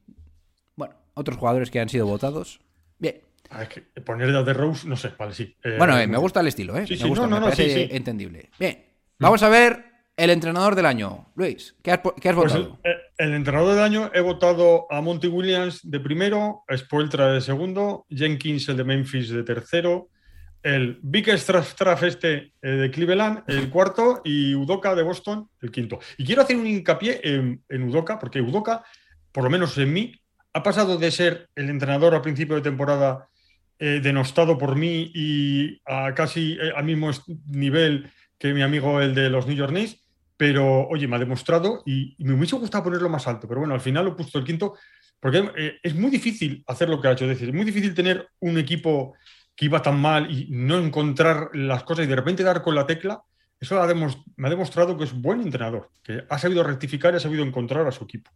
[0.75, 2.61] Bueno, otros jugadores que han sido votados.
[2.99, 3.21] Bien.
[3.51, 5.55] Ah, es que poner a Rose, no sé, vale, sí.
[5.63, 6.87] Eh, Bueno, eh, me gusta el estilo, ¿eh?
[6.87, 8.51] Sí, me sí, gusta, no, no, me parece entendible.
[8.59, 8.85] Bien.
[9.19, 9.85] Vamos a ver
[10.17, 11.27] el entrenador del año.
[11.35, 12.81] Luis, ¿qué has, po- qué has Pues el, votado?
[12.85, 18.07] eh, el entrenador del año he votado a Monty Williams de primero, Spoeltra de segundo,
[18.09, 20.09] Jenkins el de Memphis de tercero,
[20.63, 25.99] el Big Straff este eh, de Cleveland el cuarto y Udoka de Boston el quinto.
[26.17, 28.85] Y quiero hacer un hincapié en, en Udoka, porque Udoka,
[29.33, 30.15] por lo menos en mí,
[30.55, 33.29] ha pasado de ser el entrenador a principio de temporada
[33.79, 37.11] eh, denostado por mí y a casi eh, al mismo
[37.49, 40.10] nivel que mi amigo el de los New York Knicks,
[40.41, 43.75] pero oye, me ha demostrado y, y me hubiese gustado ponerlo más alto, pero bueno,
[43.75, 44.73] al final lo he puesto el quinto,
[45.21, 47.93] porque eh, es muy difícil hacer lo que ha hecho, es decir, es muy difícil
[47.93, 49.13] tener un equipo
[49.55, 52.87] que iba tan mal y no encontrar las cosas y de repente dar con la
[52.87, 53.23] tecla,
[53.61, 53.75] eso
[54.37, 57.87] me ha demostrado que es buen entrenador, que ha sabido rectificar y ha sabido encontrar
[57.87, 58.31] a su equipo.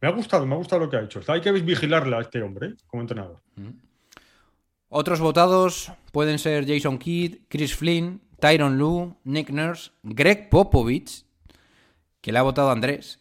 [0.00, 1.20] Me ha gustado, me ha gustado lo que ha hecho.
[1.28, 2.74] Hay que vigilarle a este hombre ¿eh?
[2.88, 3.40] como entrenador.
[4.88, 11.24] Otros votados pueden ser Jason Kidd, Chris Flynn, Tyron Lue, Nick Nurse, Greg Popovich,
[12.24, 13.20] que le ha votado Andrés,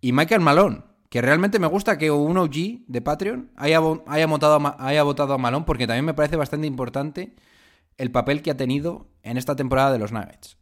[0.00, 4.56] y Michael Malone, que realmente me gusta que un OG de Patreon haya, haya, votado,
[4.66, 7.36] a haya votado a Malone, porque también me parece bastante importante
[7.96, 10.58] el papel que ha tenido en esta temporada de los Nuggets.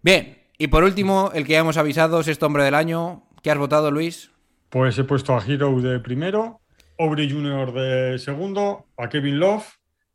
[0.00, 3.58] Bien, y por último, el que ya hemos avisado, sexto hombre del año, ¿qué has
[3.58, 4.30] votado, Luis?
[4.70, 6.62] Pues he puesto a Hero de primero,
[6.98, 7.74] Aubrey Jr.
[7.74, 9.66] de segundo, a Kevin Love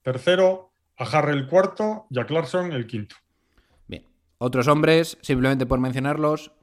[0.02, 3.18] tercero, a Harrell cuarto y a Clarkson el quinto.
[3.88, 4.08] Bien.
[4.40, 6.55] Otros hombres, simplemente por mencionarlos.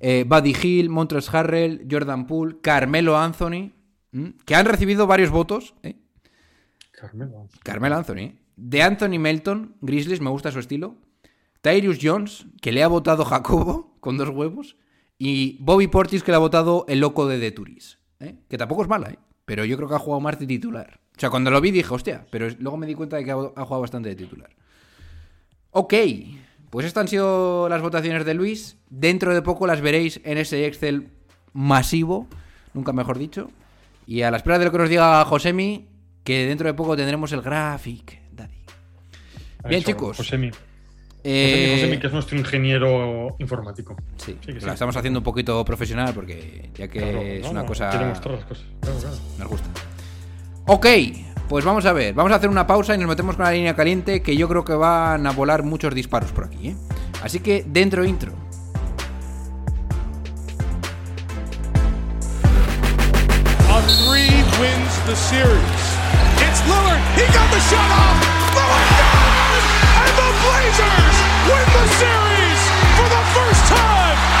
[0.00, 3.72] Eh, Buddy Hill, Montrezl Harrell, Jordan Poole, Carmelo Anthony,
[4.12, 4.34] ¿m?
[4.44, 5.74] que han recibido varios votos.
[5.82, 5.96] ¿eh?
[6.90, 7.48] Carmelo.
[7.62, 8.32] Carmelo Anthony.
[8.56, 10.96] De Anthony Melton, Grizzlies, me gusta su estilo.
[11.60, 14.76] Tyrus Jones, que le ha votado Jacobo, con dos huevos.
[15.18, 17.98] Y Bobby Portis, que le ha votado el loco de The Turis.
[18.20, 18.36] ¿eh?
[18.48, 19.18] Que tampoco es mala, ¿eh?
[19.44, 21.00] pero yo creo que ha jugado más de titular.
[21.16, 23.34] O sea, cuando lo vi dije, hostia, pero luego me di cuenta de que ha,
[23.34, 24.48] ha jugado bastante de titular.
[25.72, 25.94] Ok,
[26.70, 28.76] pues estas han sido las votaciones de Luis.
[28.88, 31.08] Dentro de poco las veréis en ese Excel
[31.52, 32.28] masivo,
[32.74, 33.50] nunca mejor dicho.
[34.06, 35.88] Y a la espera de lo que nos diga Josemi,
[36.24, 38.54] que dentro de poco tendremos el graphic, Daddy.
[39.68, 40.16] Bien, Eso, chicos.
[40.16, 40.50] Josemi.
[41.22, 43.94] Eh, Josemi, que es nuestro ingeniero informático.
[44.16, 47.90] Sí, la estamos haciendo un poquito profesional porque ya que Claro, es no, una cosa
[47.90, 48.64] Quiere mostrar las cosas.
[48.80, 49.16] Claro, claro.
[49.38, 49.68] nos gusta.
[50.66, 50.86] Ok,
[51.50, 53.74] pues vamos a ver, vamos a hacer una pausa y nos metemos con la línea
[53.74, 56.76] caliente que yo creo que van a volar muchos disparos por aquí, ¿eh?
[57.24, 58.30] Así que dentro intro.
[63.68, 64.30] A three
[64.62, 65.82] wins the series.
[66.38, 67.02] It's Lillard.
[67.18, 68.14] He got the shot off.
[68.54, 69.64] Lillard does!
[70.06, 71.16] And the Blazers
[71.50, 72.60] win the series
[72.94, 74.39] for the first time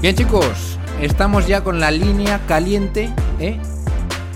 [0.00, 3.58] Bien chicos, estamos ya con la línea caliente, ¿eh?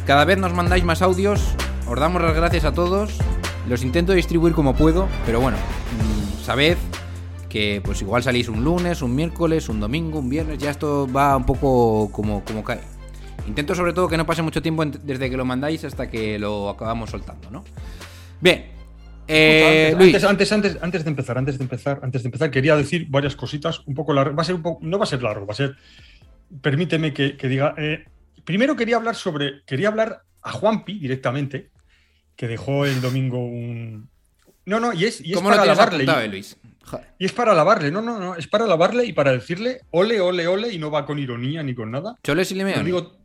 [0.04, 1.40] Cada vez nos mandáis más audios,
[1.86, 3.16] os damos las gracias a todos,
[3.68, 6.76] los intento distribuir como puedo, pero bueno, mm, sabed
[7.48, 11.36] que pues igual salís un lunes, un miércoles, un domingo, un viernes, ya esto va
[11.36, 12.80] un poco como, como cae.
[13.46, 16.70] Intento sobre todo que no pase mucho tiempo desde que lo mandáis hasta que lo
[16.70, 17.62] acabamos soltando, ¿no?
[18.40, 18.82] Bien.
[19.28, 22.50] Eh, antes, Luis, antes, antes, antes, antes de empezar, antes de empezar, antes de empezar,
[22.50, 24.34] quería decir varias cositas, un poco largo.
[24.34, 25.76] Va a ser un poco, no va a ser largo, va a ser.
[26.60, 27.74] Permíteme que, que diga.
[27.78, 28.04] eh,
[28.44, 29.62] primero quería hablar sobre.
[29.64, 31.70] Quería hablar a Juanpi directamente,
[32.36, 34.10] que dejó el domingo un.
[34.64, 36.28] No, no, y es, y es ¿cómo para alabarle.
[36.28, 36.56] Luis?
[36.84, 37.06] Joder.
[37.18, 40.48] Y es para alabarle, no, no, no, es para alabarle y para decirle ole, ole,
[40.48, 42.16] ole, y no va con ironía ni con nada.
[42.24, 43.20] Choles y Lo digo,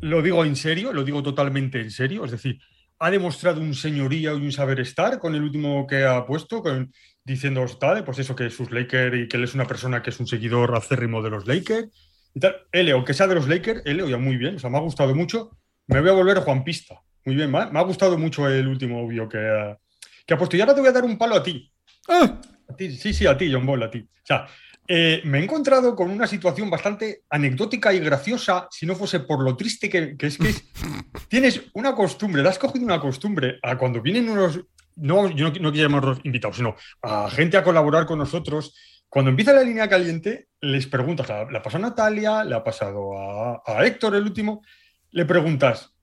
[0.00, 2.24] lo digo en serio, lo digo totalmente en serio.
[2.24, 2.60] Es decir,
[3.02, 6.92] ha demostrado un señoría y un saber estar con el último que ha puesto, con,
[7.24, 10.20] diciendo tal, pues eso, que sus Lakers y que él es una persona que es
[10.20, 11.88] un seguidor acérrimo de los Lakers
[12.32, 12.54] y tal.
[12.92, 15.50] Aunque sea de los Lakers, él oía muy bien, o sea, me ha gustado mucho.
[15.88, 16.94] Me voy a volver Juan Pista.
[17.24, 19.76] Muy bien, me ha, me ha gustado mucho el último audio que ha,
[20.24, 20.56] que ha puesto.
[20.56, 21.72] Y ahora te voy a dar un palo a ti.
[22.08, 22.40] ¡Ah!
[22.68, 23.98] A ti, sí, sí, a ti, John Ball, a ti.
[23.98, 24.46] O sea,
[24.88, 29.42] eh, me he encontrado con una situación bastante anecdótica y graciosa, si no fuese por
[29.42, 30.64] lo triste que, que es que es-
[31.28, 34.60] tienes una costumbre, te has cogido una costumbre a cuando vienen unos,
[34.96, 38.74] no, yo no, no quiero llamarlos invitados, sino a gente a colaborar con nosotros.
[39.08, 43.16] Cuando empieza la línea caliente, les preguntas, la, la pasó a Natalia, le ha pasado
[43.18, 44.62] a, a Héctor, el último,
[45.10, 45.94] le preguntas,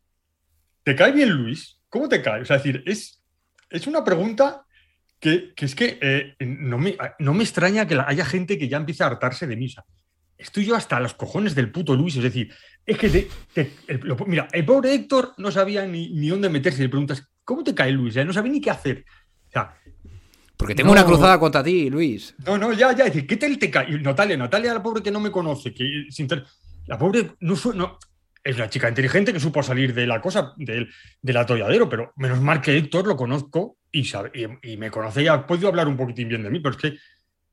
[0.83, 1.79] ¿te cae bien Luis?
[1.89, 2.41] ¿Cómo te cae?
[2.41, 3.23] O sea, es decir, es,
[3.69, 4.63] es una pregunta
[5.19, 8.77] que, que es que eh, no, me, no me extraña que haya gente que ya
[8.77, 9.85] empiece a hartarse de misa.
[10.37, 12.15] Estoy yo hasta los cojones del puto Luis.
[12.15, 12.53] Es decir,
[12.85, 16.47] es que te- te- el- lo- mira, el pobre Héctor no sabía ni, ni dónde
[16.49, 16.81] meterse.
[16.81, 18.13] Le preguntas, ¿cómo te cae Luis?
[18.13, 19.03] Ya no sabía ni qué hacer.
[19.47, 19.75] O sea,
[20.55, 20.93] Porque tengo No.
[20.93, 22.35] una cruzada contra ti, Luis.
[22.45, 23.05] no, no, ya, ya.
[23.05, 23.97] Es decir, ¿qué tal te cae?
[23.99, 26.27] Natalia, Natalia, la pobre que no me conoce, que sin
[26.85, 27.97] la pobre no fue, no,
[28.43, 30.89] es una chica inteligente que supo salir de la cosa, del,
[31.21, 35.23] del atolladero, pero menos mal que Héctor lo conozco y, sabe, y, y me conoce
[35.23, 36.97] y ha podido hablar un poquitín bien de mí, pero es que,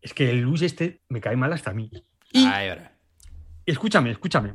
[0.01, 1.91] es que el Luis este me cae mal hasta a mí.
[2.33, 2.93] Y Ay, ahora.
[3.65, 4.55] escúchame, escúchame.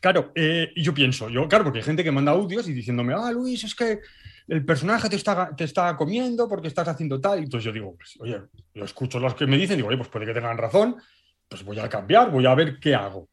[0.00, 3.30] Claro, eh, yo pienso, yo, claro, porque hay gente que manda audios y diciéndome, ah,
[3.32, 4.00] Luis, es que
[4.48, 7.38] el personaje te está, te está comiendo porque estás haciendo tal.
[7.38, 8.40] Y entonces yo digo, pues, oye,
[8.74, 10.96] yo escucho los que me dicen, digo, oye, pues puede que tengan razón,
[11.48, 13.28] pues voy a cambiar, voy a ver qué hago.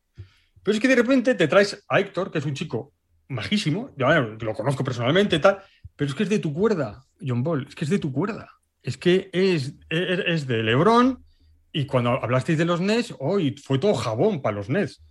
[0.67, 2.91] Pero es que de repente te traes a Héctor, que es un chico
[3.29, 5.63] majísimo, yo bueno, lo conozco personalmente tal,
[5.95, 8.51] pero es que es de tu cuerda, John Ball, es que es de tu cuerda.
[8.83, 11.23] Es que es, es, es de Lebron
[11.71, 14.99] y cuando hablasteis de los Nets, hoy fue todo jabón para los Nets.
[14.99, 15.03] O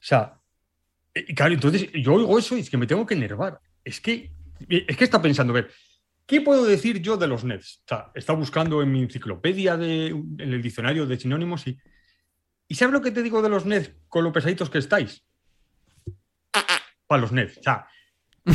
[0.00, 0.40] sea,
[1.12, 3.60] eh, y claro, entonces yo oigo eso y es que me tengo que enervar.
[3.84, 4.32] Es que,
[4.66, 5.70] es que está pensando, ver,
[6.24, 7.82] ¿qué puedo decir yo de los Nets?
[7.84, 11.78] O sea, está buscando en mi enciclopedia, de, en el diccionario de sinónimos y.
[12.72, 15.22] ¿Y sabes lo que te digo de los Nets con lo pesaditos que estáis?
[17.06, 17.58] Para los Nets.
[17.58, 17.86] O sea,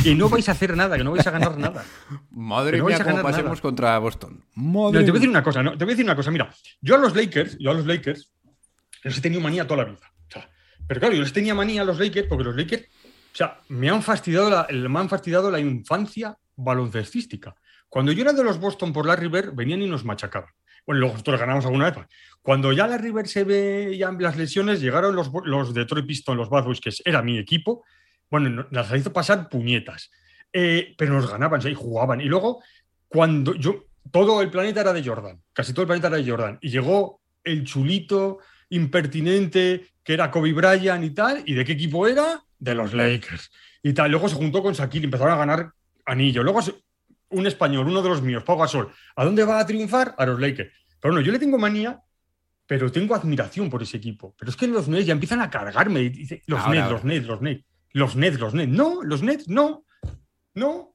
[0.02, 1.84] que no vais a hacer nada, que no vais a ganar nada.
[2.30, 3.62] Madre no mía, cómo pasemos nada.
[3.62, 4.44] contra Boston.
[4.56, 6.32] No, te voy a decir una cosa, no, te voy a decir una cosa.
[6.32, 8.32] Mira, yo a los Lakers, yo a los Lakers,
[9.04, 10.12] les he tenido manía toda la vida.
[10.26, 10.50] O sea,
[10.88, 13.88] pero claro, yo les tenía manía a los Lakers porque los Lakers, o sea, me
[13.88, 17.54] han fastidiado la, me han fastidiado la infancia baloncestística.
[17.88, 20.50] Cuando yo era de los Boston por la River, venían y nos machacaban.
[20.88, 22.06] Bueno, luego nosotros ganamos alguna vez.
[22.40, 26.48] Cuando ya la River se ve ya las lesiones, llegaron los, los Detroit Pistons, los
[26.48, 27.84] Bad Boys, que era mi equipo.
[28.30, 30.10] Bueno, no- las hizo pasar puñetas.
[30.50, 32.22] Eh, pero nos ganaban, y jugaban.
[32.22, 32.62] Y luego,
[33.06, 36.58] cuando yo, todo el planeta era de Jordan, casi todo el planeta era de Jordan.
[36.62, 38.38] Y llegó el chulito
[38.70, 41.42] impertinente que era Kobe Bryant y tal.
[41.44, 42.42] ¿Y de qué equipo era?
[42.58, 43.50] De los Lakers.
[43.82, 44.10] Y tal.
[44.10, 45.70] Luego se juntó con Shaquille, empezaron a ganar
[46.06, 46.42] anillo.
[46.42, 46.60] Luego
[47.30, 48.90] un español, uno de los míos, Pau Gasol.
[49.16, 50.14] ¿A dónde va a triunfar?
[50.16, 50.72] A los Lakers.
[51.00, 52.02] Pero bueno, yo le tengo manía,
[52.66, 54.34] pero tengo admiración por ese equipo.
[54.38, 56.00] Pero es que los Nets ya empiezan a cargarme.
[56.00, 56.94] y dice, los Ahora, Nets, ahora.
[56.96, 57.64] los Nets, los Nets.
[57.92, 58.72] Los Nets, los Nets.
[58.72, 59.84] No, los Nets, no.
[60.54, 60.94] No.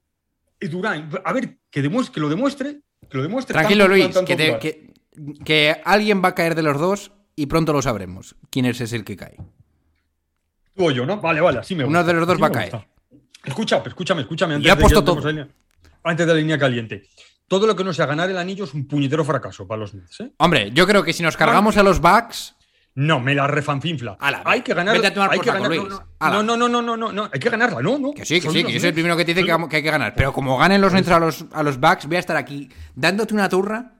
[0.60, 2.80] Y Durán, a ver, que, demuestre, que lo demuestre.
[3.08, 3.52] Que lo demuestre.
[3.54, 4.94] Tranquilo, tanto Luis, tanto que, te- que-
[5.44, 8.36] que alguien va a caer de los dos y pronto lo sabremos.
[8.50, 9.36] ¿Quién es ese el que cae?
[10.74, 11.20] Tú o yo, ¿no?
[11.20, 12.12] Vale, vale, así me Uno gusta.
[12.12, 12.88] de los dos así va a caer.
[13.44, 14.54] Escucha, escúchame, escúchame.
[14.54, 15.20] Antes Ya de puesto todo.
[16.04, 17.02] antes de la línea caliente.
[17.48, 20.20] Todo lo que no sea ganar el anillo es un puñetero fracaso para los Nets,
[20.20, 20.32] ¿eh?
[20.38, 22.56] Hombre, yo creo que si nos cargamos a los Bucks,
[22.96, 24.16] No, me la refanfinfla.
[24.20, 24.94] Ala, hay que ganar.
[24.94, 25.76] vete a tomar hay por que saco, ganar.
[25.78, 25.92] Luis.
[26.20, 28.12] No, no, no, no, no, no, no, hay que ganarla, no, no.
[28.12, 29.82] que sí, que Son sí, que yo soy el primero que te dice que, hay
[29.82, 30.14] que ganar.
[30.16, 33.34] Pero como ganen los Nets a los, a los Bucks, voy a estar aquí dándote
[33.34, 33.90] una turra.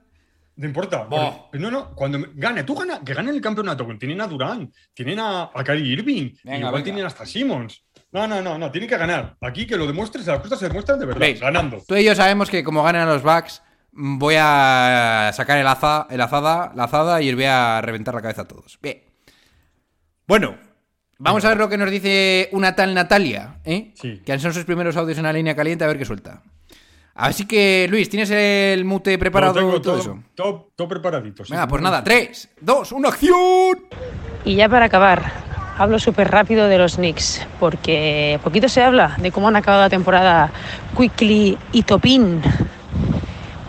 [0.57, 1.09] No importa.
[1.09, 3.84] Porque- no, no, cuando gane, tú gana, que ganen el campeonato.
[3.99, 6.84] Tienen a Durán, tienen a, a Kyrie Irving, Venga, igual venga.
[6.84, 7.84] tienen hasta Simmons.
[8.15, 9.37] No, no, no, no, tienen que ganar.
[9.41, 11.83] Aquí que lo demuestres, las cosas se demuestran de verdad, Veis, ganando.
[11.87, 13.61] Tú y yo sabemos que como ganen a los Bucks,
[13.91, 18.23] voy a sacar el, aza, el azada, la azada y os voy a reventar la
[18.23, 18.79] cabeza a todos.
[18.81, 19.03] Bien.
[20.29, 20.57] Bueno,
[21.19, 23.93] vamos a ver lo que nos dice una tal Natalia, ¿eh?
[23.97, 24.23] Sí.
[24.25, 26.41] que son sus primeros audios en la línea caliente, a ver qué suelta.
[27.15, 30.23] Así que, Luis, ¿tienes el mute preparado tengo todo, eso?
[30.37, 31.45] todo, todo preparadito.
[31.45, 31.53] sí.
[31.53, 33.89] Venga, pues nada, 3, 2, 1, acción.
[34.45, 35.33] Y ya para acabar,
[35.77, 39.91] hablo súper rápido de los Knicks, porque poquito se habla de cómo han acabado la
[39.91, 40.51] temporada
[40.97, 42.41] Quickly y Topin.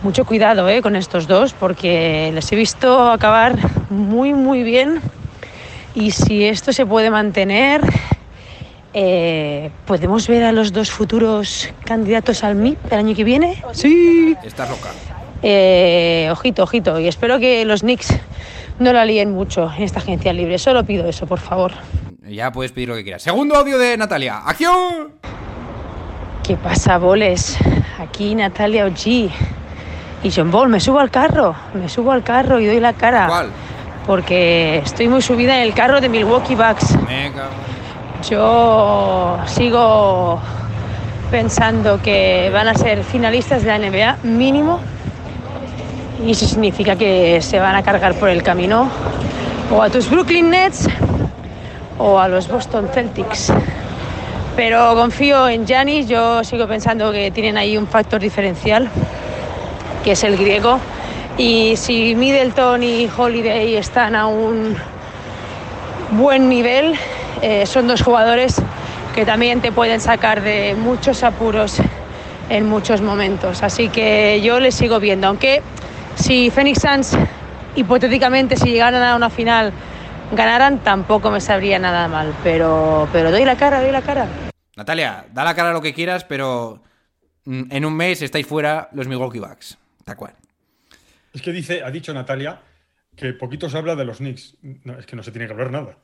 [0.02, 3.56] Mucho cuidado eh, con estos dos, porque les he visto acabar
[3.90, 5.00] muy, muy bien.
[5.94, 7.80] Y si esto se puede mantener,
[8.92, 13.62] eh, ¿podemos ver a los dos futuros candidatos al MIP el año que viene?
[13.72, 14.36] Sí.
[14.44, 14.90] Estás loca.
[15.42, 17.00] Eh, ojito, ojito.
[17.00, 18.14] Y espero que los Knicks
[18.78, 20.58] no la líen mucho en esta agencia libre.
[20.58, 21.72] Solo pido eso, por favor.
[22.28, 23.22] Ya puedes pedir lo que quieras.
[23.22, 24.38] Segundo audio de Natalia.
[24.44, 25.12] ¡Acción!
[26.42, 27.56] ¿Qué pasa, boles?
[28.00, 29.06] Aquí Natalia OG.
[30.22, 31.54] Y John Ball, me subo al carro.
[31.74, 33.26] Me subo al carro y doy la cara.
[33.28, 33.50] ¿Cuál?
[34.06, 36.96] Porque estoy muy subida en el carro de Milwaukee Bucks.
[37.06, 40.40] Me cago en- Yo sigo
[41.30, 44.80] pensando que van a ser finalistas de la NBA mínimo
[46.24, 48.88] y eso significa que se van a cargar por el camino
[49.70, 50.88] o a tus Brooklyn Nets
[51.98, 53.52] o a los Boston Celtics.
[54.54, 58.88] Pero confío en Giannis, yo sigo pensando que tienen ahí un factor diferencial,
[60.02, 60.78] que es el griego.
[61.36, 64.76] Y si Middleton y Holiday están a un
[66.12, 66.94] buen nivel.
[67.42, 68.56] Eh, son dos jugadores
[69.14, 71.76] que también te pueden sacar de muchos apuros
[72.48, 73.62] en muchos momentos.
[73.62, 75.26] Así que yo les sigo viendo.
[75.26, 75.62] Aunque
[76.16, 77.16] si Phoenix Suns,
[77.76, 79.72] hipotéticamente, si llegaran a una final,
[80.32, 82.34] ganaran, tampoco me sabría nada mal.
[82.42, 84.26] Pero, pero doy la cara, doy la cara.
[84.76, 86.82] Natalia, da la cara a lo que quieras, pero
[87.44, 89.78] mm, en un mes estáis fuera los Milwaukee Bucks.
[90.04, 90.34] Tal cual.
[91.32, 92.60] Es que dice, ha dicho Natalia
[93.16, 94.56] que poquito se habla de los Knicks.
[94.84, 95.96] No, es que no se tiene que hablar nada.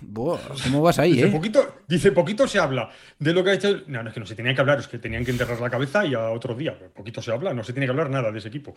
[0.00, 1.30] Buah, ¿Cómo vas ahí, Dice, eh?
[1.30, 3.82] poquito, dice, poquito se habla de lo que ha hecho.
[3.88, 5.68] No, no, es que no se tenía que hablar, es que tenían que enterrar la
[5.68, 6.78] cabeza y a otro día.
[6.94, 8.74] Poquito se habla, no se tiene que hablar nada de ese equipo.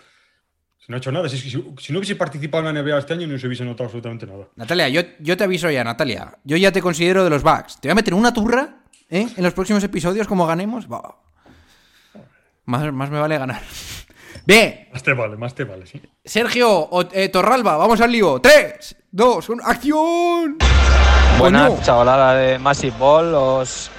[0.86, 3.14] Si no ha hecho nada, si, si- si no hubiese participado en la NBA este
[3.14, 4.46] año, no se hubiese notado absolutamente nada.
[4.58, 6.38] Natalia, yo, yo te aviso ya, Natalia.
[6.44, 7.80] Yo ya te considero de los Bucks.
[7.80, 8.80] Te voy a meter una turra,
[9.10, 9.28] ¿eh?
[9.38, 10.88] En los próximos episodios, como ganemos.
[10.88, 11.12] Buah.
[12.66, 13.62] Más, más me vale ganar.
[14.46, 16.02] Bien, Más te vale, más te vale, sí.
[16.26, 18.40] Sergio o- eh, Torralba, vamos al lío.
[18.42, 20.58] 3, 2, 1, ¡acción!
[21.40, 23.34] Buenas, chavalada de Massive Ball.
[23.34, 23.90] Os,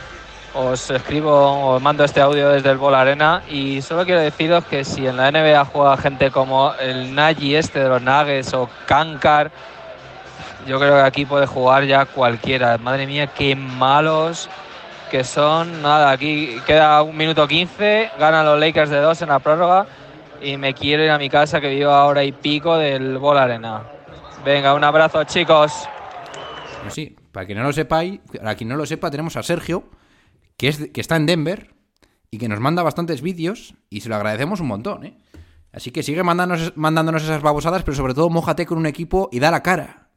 [0.54, 4.84] os escribo, os mando este audio desde el Ball Arena y solo quiero deciros que
[4.84, 9.50] si en la NBA juega gente como el Nagy este de los Nuggets o Kankar,
[10.66, 12.78] yo creo que aquí puede jugar ya cualquiera.
[12.78, 14.48] Madre mía, qué malos
[15.10, 15.82] que son.
[15.82, 19.86] Nada, aquí queda un minuto 15, ganan los Lakers de dos en la prórroga
[20.40, 23.82] y me quiero ir a mi casa que vivo ahora y pico del Ball Arena.
[24.44, 25.88] Venga, un abrazo chicos.
[26.82, 29.84] Pues sí, para quien no lo sepáis, para quien no lo sepa, tenemos a Sergio,
[30.56, 31.74] que, es, que está en Denver
[32.30, 35.18] y que nos manda bastantes vídeos y se lo agradecemos un montón, ¿eh?
[35.72, 39.40] Así que sigue mandándonos, mandándonos esas babosadas, pero sobre todo mójate con un equipo y
[39.40, 40.08] da la cara.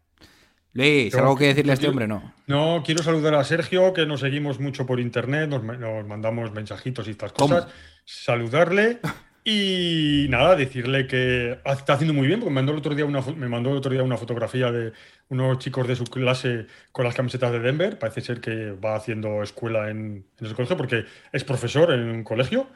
[0.74, 2.08] Luis, ¿algo que decirle a este hombre?
[2.08, 2.34] No.
[2.46, 7.08] No, quiero saludar a Sergio, que nos seguimos mucho por internet, nos, nos mandamos mensajitos
[7.08, 7.56] y estas ¿Cómo?
[7.56, 7.72] cosas.
[8.06, 9.00] Saludarle
[9.50, 13.22] y nada, decirle que está haciendo muy bien, porque me mandó el otro día una,
[13.22, 14.92] me mandó el otro día una fotografía de
[15.30, 17.98] unos chicos de su clase con las camisetas de Denver.
[17.98, 22.26] Parece ser que va haciendo escuela en, en ese colegio, porque es profesor en un
[22.26, 22.68] colegio.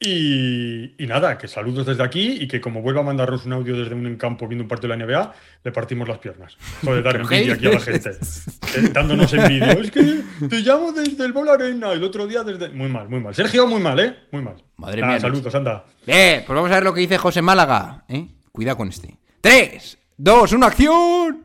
[0.00, 3.76] Y, y nada, que saludos desde aquí y que como vuelva a mandarnos un audio
[3.76, 5.34] desde un campo viendo un partido de la NBA,
[5.64, 6.56] le partimos las piernas.
[6.84, 8.10] Joder, dar ¿Pero qué envidia aquí a la gente.
[8.10, 9.72] Eh, dándonos envidia.
[9.72, 12.68] Es que te llamo desde el Bol Arena, el otro día desde.
[12.68, 13.34] Muy mal, muy mal.
[13.34, 14.14] Sergio, muy mal, ¿eh?
[14.30, 14.62] Muy mal.
[14.76, 15.84] Madre Nada, mía, Saludos, anda.
[16.06, 18.28] Bien, pues vamos a ver lo que dice José Málaga, ¿eh?
[18.52, 19.18] Cuidado con este.
[19.40, 21.44] 3, 2, 1, acción.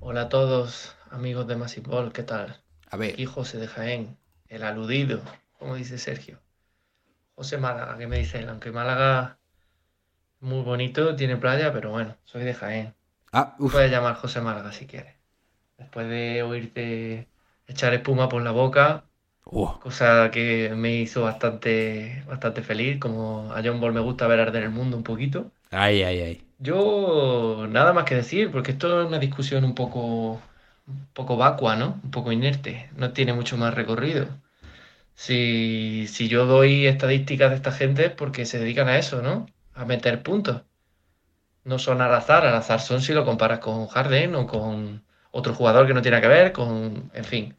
[0.00, 2.60] Hola a todos, amigos de Massive Ball, ¿qué tal?
[2.90, 4.16] A ver, Aquí José de Jaén,
[4.48, 5.20] el aludido,
[5.58, 6.40] como dice Sergio.
[7.36, 8.48] José Málaga, ¿qué me dice él?
[8.48, 9.38] Aunque Málaga
[10.40, 12.94] es muy bonito, tiene playa, pero bueno, soy de Jaén.
[13.32, 15.14] ah, uf, Puedes llamar José Málaga si quieres.
[15.78, 17.28] Después de oírte
[17.66, 19.04] echar espuma por la boca,
[19.52, 24.40] oh, cosa que me hizo bastante, bastante feliz, como a John Ball me gusta ver
[24.40, 25.50] arder el mundo un poquito.
[25.70, 26.42] ay, ay, ay.
[26.58, 30.40] Yo nada más que decir, porque esto es una discusión un poco,
[30.86, 32.00] un poco vacua, ¿no?
[32.02, 34.28] Un poco inerte, no tiene mucho más recorrido.
[35.16, 39.46] Si, yo doy estadísticas de esta gente es porque se dedican a eso, ¿no?
[39.74, 40.62] A meter puntos.
[41.64, 45.54] No son al azar, al azar son si lo comparas con Harden o con otro
[45.54, 47.56] jugador que no tiene que ver, con, en fin,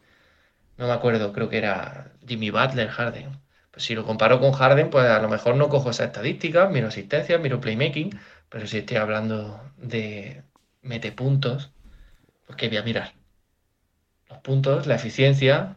[0.78, 3.40] no me acuerdo, creo que era Jimmy Butler, Harden.
[3.72, 6.88] Pues si lo comparo con Harden, pues a lo mejor no cojo esa estadística, miro
[6.90, 10.44] asistencia, miro playmaking, pero si estoy hablando de
[10.84, 11.72] mete puntos,
[12.48, 13.14] pues ¿qué voy a mirar?
[14.30, 15.77] Los puntos, la eficiencia.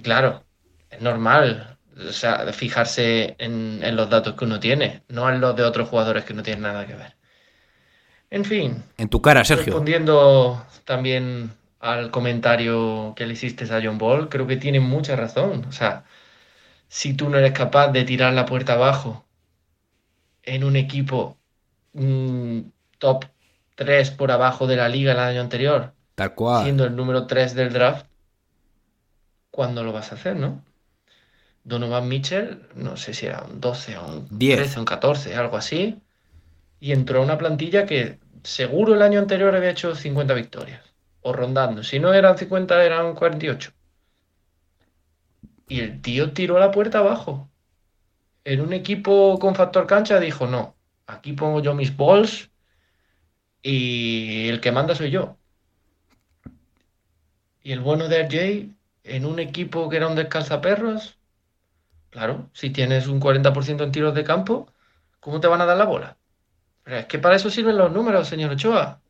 [0.00, 0.44] Y claro,
[0.90, 1.78] es normal,
[2.08, 5.88] o sea, fijarse en, en los datos que uno tiene, no en los de otros
[5.90, 7.16] jugadores que no tienen nada que ver.
[8.30, 9.64] En fin, En tu cara, Sergio.
[9.66, 15.64] respondiendo también al comentario que le hiciste a John Ball, creo que tiene mucha razón.
[15.68, 16.04] O sea,
[16.88, 19.26] si tú no eres capaz de tirar la puerta abajo
[20.42, 21.38] en un equipo
[21.94, 22.60] mm,
[22.98, 23.24] top
[23.76, 26.64] 3 por abajo de la liga el año anterior, Tal cual.
[26.64, 28.06] siendo el número 3 del draft,
[29.50, 30.64] ¿cuándo lo vas a hacer, no?
[31.64, 34.56] Donovan Mitchell, no sé si era un 12 o un 10.
[34.58, 36.00] 13 o un 14, algo así,
[36.80, 40.82] y entró a una plantilla que seguro el año anterior había hecho 50 victorias,
[41.20, 41.82] o rondando.
[41.82, 43.72] Si no eran 50, eran 48.
[45.68, 47.48] Y el tío tiró la puerta abajo.
[48.44, 50.74] En un equipo con factor cancha dijo, no,
[51.06, 52.50] aquí pongo yo mis balls
[53.62, 55.36] y el que manda soy yo.
[57.62, 58.74] Y el bueno de RJ,
[59.04, 61.18] en un equipo que era un descalzaperros,
[62.10, 64.72] claro, si tienes un 40% en tiros de campo,
[65.20, 66.16] ¿cómo te van a dar la bola?
[66.84, 69.00] Pero es que para eso sirven los números, señor Ochoa.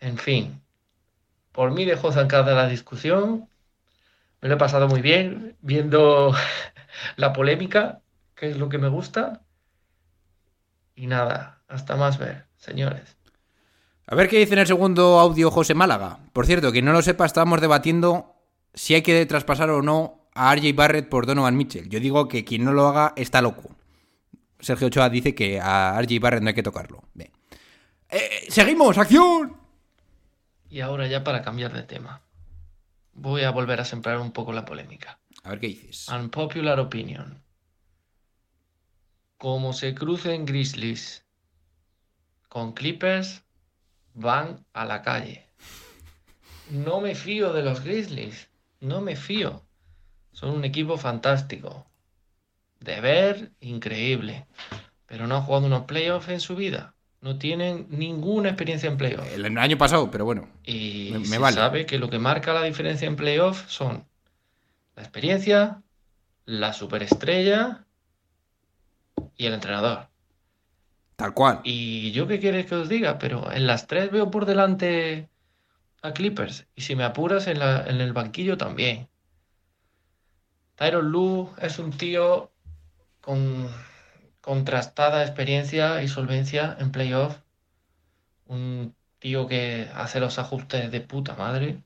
[0.00, 0.62] En fin,
[1.52, 3.48] por mí dejo zancada la discusión.
[4.40, 6.32] Me lo he pasado muy bien viendo
[7.16, 8.00] la polémica,
[8.34, 9.42] que es lo que me gusta.
[10.94, 13.17] Y nada, hasta más ver, señores.
[14.10, 16.20] A ver qué dice en el segundo audio José Málaga.
[16.32, 18.34] Por cierto, quien no lo sepa, estábamos debatiendo
[18.72, 21.90] si hay que traspasar o no a RJ Barrett por Donovan Mitchell.
[21.90, 23.76] Yo digo que quien no lo haga está loco.
[24.60, 27.02] Sergio Ochoa dice que a RJ Barrett no hay que tocarlo.
[27.12, 27.30] Bien.
[28.08, 28.96] Eh, ¡Seguimos!
[28.96, 29.58] ¡Acción!
[30.70, 32.22] Y ahora ya para cambiar de tema.
[33.12, 35.20] Voy a volver a sembrar un poco la polémica.
[35.42, 36.08] A ver qué dices.
[36.08, 37.42] Unpopular opinion.
[39.36, 41.26] Como se crucen Grizzlies
[42.48, 43.42] con Clippers,
[44.18, 45.46] van a la calle.
[46.70, 48.48] No me fío de los Grizzlies.
[48.80, 49.62] No me fío.
[50.32, 51.86] Son un equipo fantástico.
[52.80, 54.46] De ver, increíble.
[55.06, 56.94] Pero no han jugado unos playoffs en su vida.
[57.20, 59.32] No tienen ninguna experiencia en playoffs.
[59.32, 60.48] El año pasado, pero bueno.
[60.64, 61.56] Y Me- me se vale.
[61.56, 64.06] sabe que lo que marca la diferencia en playoff son
[64.94, 65.82] la experiencia,
[66.44, 67.84] la superestrella
[69.36, 70.08] y el entrenador.
[71.18, 71.60] Tal cual.
[71.64, 75.28] Y yo qué quieres que os diga, pero en las tres veo por delante
[76.00, 76.68] a Clippers.
[76.76, 79.08] Y si me apuras en, el banquillo también.
[80.76, 82.52] Tyron Lue es un tío
[83.20, 83.68] con
[84.40, 87.38] contrastada experiencia y solvencia en playoff.
[88.46, 91.82] Un tío que hace los ajustes de puta madre.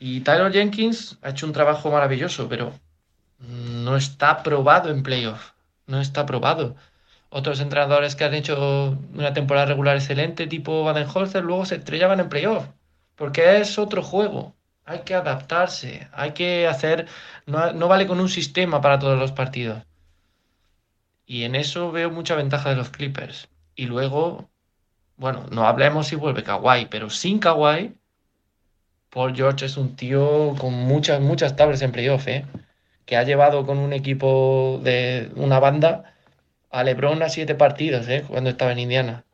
[0.00, 2.72] Y Tyler Jenkins ha hecho un trabajo maravilloso, pero
[3.38, 5.52] no está probado en playoff.
[5.86, 6.74] No está probado.
[7.30, 12.28] Otros entrenadores que han hecho una temporada regular excelente, tipo Baden-Holzer, luego se estrellaban en
[12.28, 12.66] playoff.
[13.16, 14.54] Porque es otro juego.
[14.84, 16.08] Hay que adaptarse.
[16.12, 17.06] Hay que hacer.
[17.46, 19.82] No, no vale con un sistema para todos los partidos.
[21.26, 23.48] Y en eso veo mucha ventaja de los Clippers.
[23.74, 24.48] Y luego,
[25.16, 27.94] bueno, no hablemos si vuelve Kawhi, pero sin Kawhi,
[29.10, 32.46] Paul George es un tío con muchas, muchas tablas en playoff, ¿eh?
[33.04, 36.14] Que ha llevado con un equipo de una banda
[36.70, 38.24] a LeBron a siete partidos, ¿eh?
[38.26, 39.24] Cuando estaba en Indiana.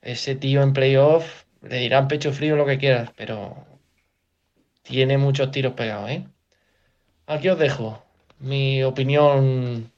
[0.00, 3.66] Ese tío en playoff, le dirán pecho frío lo que quieras, pero
[4.82, 6.26] tiene muchos tiros pegados, ¿eh?
[7.26, 8.02] Aquí os dejo
[8.38, 9.92] mi opinión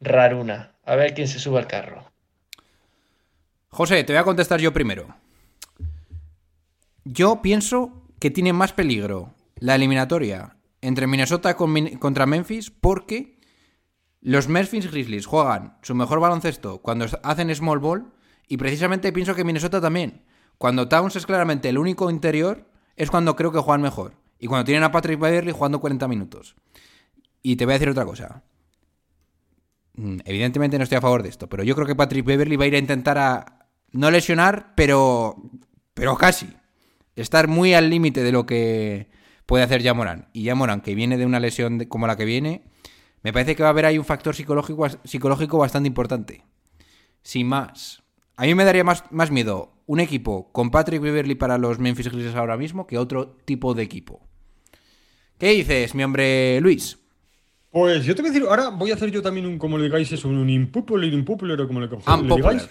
[0.00, 0.72] raruna.
[0.84, 2.04] A ver quién se sube al carro.
[3.70, 5.14] José, te voy a contestar yo primero.
[7.04, 13.38] Yo pienso que tiene más peligro la eliminatoria entre Minnesota con Min- contra Memphis porque
[14.20, 18.12] los Memphis Grizzlies juegan su mejor baloncesto cuando hacen small ball
[18.46, 20.24] y precisamente pienso que Minnesota también.
[20.58, 24.14] Cuando Towns es claramente el único interior es cuando creo que juegan mejor.
[24.38, 26.56] Y cuando tienen a Patrick Beverly jugando 40 minutos.
[27.42, 28.42] Y te voy a decir otra cosa.
[29.94, 32.64] Mm, Evidentemente no estoy a favor de esto, pero yo creo que Patrick Beverly va
[32.64, 35.36] a ir a intentar a no lesionar, pero
[35.94, 36.48] pero casi
[37.16, 39.10] estar muy al límite de lo que
[39.46, 40.28] puede hacer Jamoran.
[40.32, 42.69] Y Jamoran, que viene de una lesión como la que viene,
[43.22, 46.44] me parece que va a haber ahí un factor psicológico, psicológico bastante importante.
[47.22, 48.02] Sin más.
[48.36, 52.08] A mí me daría más, más miedo un equipo con Patrick Beverly para los Memphis
[52.08, 54.26] Grizzlies ahora mismo que otro tipo de equipo.
[55.38, 56.98] ¿Qué dices, mi hombre Luis?
[57.70, 59.84] Pues yo te voy a decir, ahora voy a hacer yo también un, como le
[59.84, 62.52] digáis eso, un impopular, impopular o como le, le Unpopular.
[62.52, 62.68] digáis.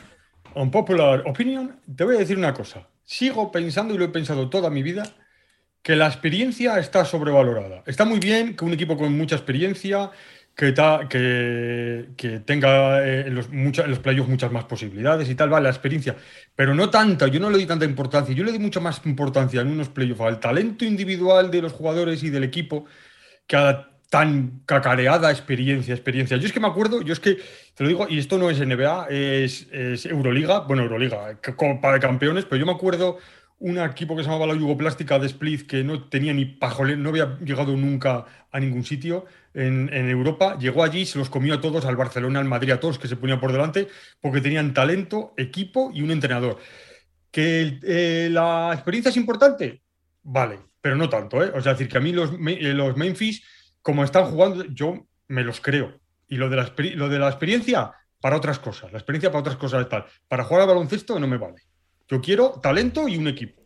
[0.56, 1.80] Unpopular opinion.
[1.96, 2.88] Te voy a decir una cosa.
[3.04, 5.04] Sigo pensando, y lo he pensado toda mi vida,
[5.82, 7.84] que la experiencia está sobrevalorada.
[7.86, 10.12] Está muy bien que un equipo con mucha experiencia,
[10.60, 15.30] que, ta- que, que tenga eh, en, los, mucha- en los playoffs muchas más posibilidades
[15.30, 16.18] y tal, vale, la experiencia.
[16.54, 18.36] Pero no tanta, yo no le doy tanta importancia.
[18.36, 22.24] Yo le doy mucha más importancia en unos playoffs al talento individual de los jugadores
[22.24, 22.86] y del equipo
[23.48, 26.36] que a la tan cacareada experiencia, experiencia.
[26.36, 27.36] Yo es que me acuerdo, yo es que,
[27.76, 32.00] te lo digo, y esto no es NBA, es, es Euroliga, bueno, Euroliga, Copa de
[32.02, 33.18] Campeones, pero yo me acuerdo
[33.60, 37.10] un equipo que se llamaba la Yugoplástica de Split, que no tenía ni pajole, no
[37.10, 40.58] había llegado nunca a ningún sitio en, Europa.
[40.58, 43.16] Llegó allí, se los comió a todos, al Barcelona, al Madrid, a todos que se
[43.16, 43.88] ponían por delante,
[44.22, 46.58] porque tenían talento, equipo y un entrenador.
[47.32, 49.82] ¿Que eh, la experiencia es importante?
[50.24, 51.52] Vale, pero no tanto, ¿eh?
[51.56, 53.44] O sea, decir que a mí los, eh, los Memphis,
[53.82, 56.00] como están jugando, yo me los creo.
[56.28, 57.92] Y lo de, la, lo de la experiencia,
[58.22, 58.92] para otras cosas.
[58.92, 60.06] La experiencia para otras cosas tal.
[60.28, 61.62] Para jugar al baloncesto no me vale.
[62.08, 63.62] Yo quiero talento y un equipo.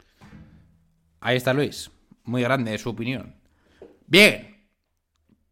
[1.20, 1.90] Ahí está Luis.
[2.24, 3.36] Muy grande su opinión.
[4.06, 4.53] Bien.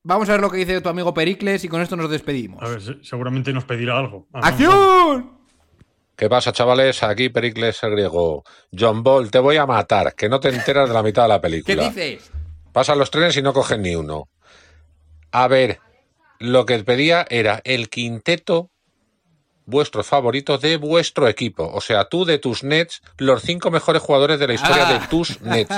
[0.04, 2.62] Vamos a ver lo que dice tu amigo Pericles y con esto nos despedimos.
[2.64, 4.28] A ver, se- seguramente nos pedirá algo.
[4.34, 5.40] Ah, ¡Acción!
[6.16, 7.04] ¿Qué pasa, chavales?
[7.04, 8.44] Aquí Pericles el griego.
[8.78, 11.36] John Ball, te voy a matar, que no te enteras de la mitad de la
[11.42, 11.90] ¿Qué película.
[11.90, 12.32] dices?
[12.72, 14.28] Pasan los trenes y no cogen ni uno.
[15.32, 15.80] A ver,
[16.40, 18.70] lo que pedía era el quinteto
[19.66, 21.70] vuestros favoritos de vuestro equipo.
[21.74, 24.94] O sea, tú de tus Nets, los cinco mejores jugadores de la historia Ah.
[24.94, 25.76] de tus Nets.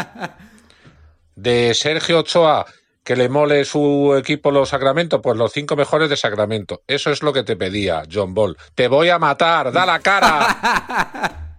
[1.36, 2.66] De Sergio Ochoa,
[3.04, 6.84] que le mole su equipo los Sacramento, pues los cinco mejores de Sacramento.
[6.88, 8.56] Eso es lo que te pedía, John Ball.
[8.76, 11.50] Te voy a matar, da la cara.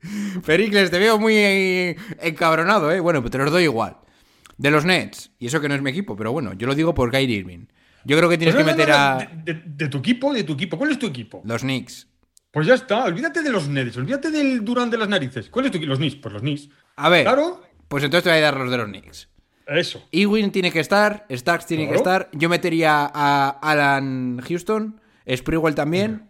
[0.46, 3.00] Pericles, te veo muy eh, encabronado, ¿eh?
[3.00, 3.96] Bueno, pero te los doy igual.
[4.56, 6.94] De los Nets, y eso que no es mi equipo, pero bueno, yo lo digo
[6.94, 7.66] por Kyrie Irving.
[8.04, 10.32] Yo creo que tienes que no, no, meter no, a De, de- de tu equipo,
[10.32, 10.78] de tu equipo.
[10.78, 11.42] ¿Cuál es tu equipo?
[11.44, 12.06] los Knicks.
[12.50, 13.04] Pues ya está.
[13.04, 13.96] Olvídate de los Nets.
[13.96, 15.50] Olvídate del Durán de las narices.
[15.50, 15.90] ¿Cuál es tu equipo?
[15.90, 16.16] Los Knicks.
[16.16, 16.68] Pues los Knicks.
[16.96, 17.62] A ver, Claro.
[17.88, 19.28] pues entonces te voy a dar los de los Knicks.
[19.68, 20.02] Eso.
[20.10, 22.30] Ewing tiene que estar, Stacks tiene que estar.
[22.32, 24.98] Yo metería a Alan Houston,
[25.36, 26.26] Sprewell también.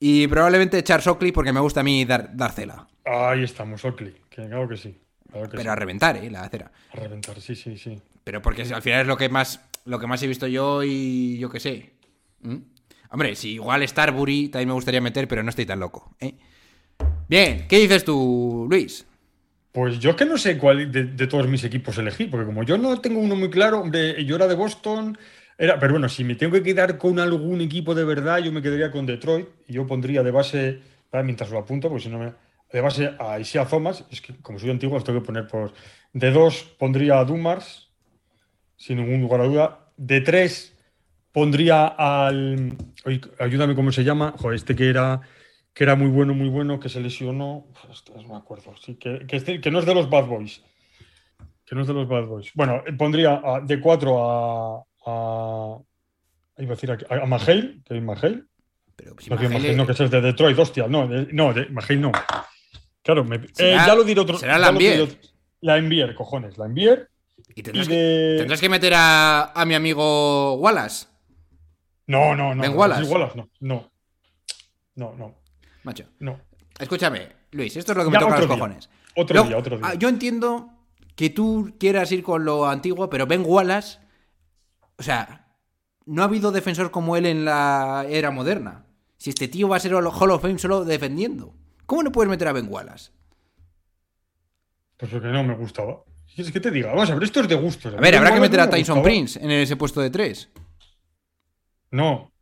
[0.00, 2.88] Y probablemente Charles Oakley porque me gusta a mí dar, Darcela.
[3.04, 4.16] Ahí estamos, Oakley.
[4.28, 4.98] Que claro que sí.
[5.30, 5.68] Claro que Pero sí.
[5.68, 6.28] a reventar, ¿eh?
[6.28, 6.72] La acera.
[6.92, 8.02] A reventar, sí, sí, sí.
[8.24, 11.38] Pero porque al final es lo que más, lo que más he visto yo y
[11.38, 11.92] yo qué sé.
[12.40, 12.56] ¿Mm?
[13.10, 16.16] Hombre, si igual Starbury también me gustaría meter, pero no estoy tan loco.
[16.18, 16.34] ¿eh?
[17.28, 19.06] Bien, ¿qué dices tú, Luis?
[19.72, 22.76] Pues yo es que no sé cuál de, todos mis equipos elegir, porque como yo
[22.76, 25.16] no tengo uno muy claro, hombre, yo era de Boston,
[25.56, 28.60] era, pero bueno, si me tengo que quedar con algún equipo de verdad, yo me
[28.60, 30.80] quedaría con Detroit y yo pondría de base,
[31.24, 32.32] mientras lo apunto, porque si no me.
[32.70, 35.72] De base a Isaiah Thomas, es que como soy antiguo, los tengo que poner por.
[36.12, 37.90] De dos pondría a Dumars,
[38.76, 39.92] sin ningún lugar a duda.
[39.96, 40.74] De tres
[41.32, 42.76] pondría al.
[43.04, 44.34] oye, ayúdame cómo se llama.
[44.38, 45.20] Joder, este que era
[45.74, 47.66] que era muy bueno, muy bueno, que se lesionó.
[48.14, 48.74] No me acuerdo.
[48.84, 50.62] Sí, que, que, este- que no es de los Bad Boys.
[51.64, 52.50] Que no es de los Bad Boys.
[52.54, 54.84] Bueno, eh, pondría a- de cuatro a.
[55.06, 55.78] a
[56.58, 58.44] iba a decir a, a Mahale, que es Mahale.
[58.94, 60.86] Pero si No, que Mahale- Mahale no, que ese es de Detroit, hostia.
[60.88, 62.12] No, de, no, de Mahale no.
[63.02, 64.38] Claro, me- eh, Será- ya lo diré otro.
[64.38, 65.00] será Lambier.
[65.00, 65.18] otro-
[65.62, 66.58] La Envier, cojones.
[66.58, 67.08] La Envier.
[67.54, 71.06] Y tendrás, y que, tendrás que meter a, a mi amigo Wallace,
[72.06, 72.62] No, no, no.
[72.62, 73.04] Ben Wallace.
[73.04, 73.48] sí, Wallace, no.
[73.60, 73.92] No.
[74.94, 75.41] No, no.
[75.84, 76.04] Macho.
[76.20, 76.40] no.
[76.78, 78.56] Escúchame, Luis, esto es lo que me toca los día.
[78.56, 78.88] cojones.
[79.14, 79.86] Otro Luego, día, otro día.
[79.88, 80.70] ah, Yo entiendo
[81.14, 83.98] que tú quieras ir con lo antiguo, pero Ben Wallace,
[84.96, 85.54] o sea,
[86.06, 88.86] no ha habido defensor como él en la era moderna.
[89.18, 91.54] Si este tío va a ser Hall of Fame solo defendiendo,
[91.86, 93.10] ¿cómo no puedes meter a Ben Wallace?
[94.96, 96.02] Pues porque no me gustaba.
[96.36, 97.94] Es que te diga, vamos a ver, esto es de gustos.
[97.94, 99.02] A ver, habrá que meter a me Tyson.
[99.02, 100.48] Prince en ese puesto de tres.
[101.90, 102.32] No.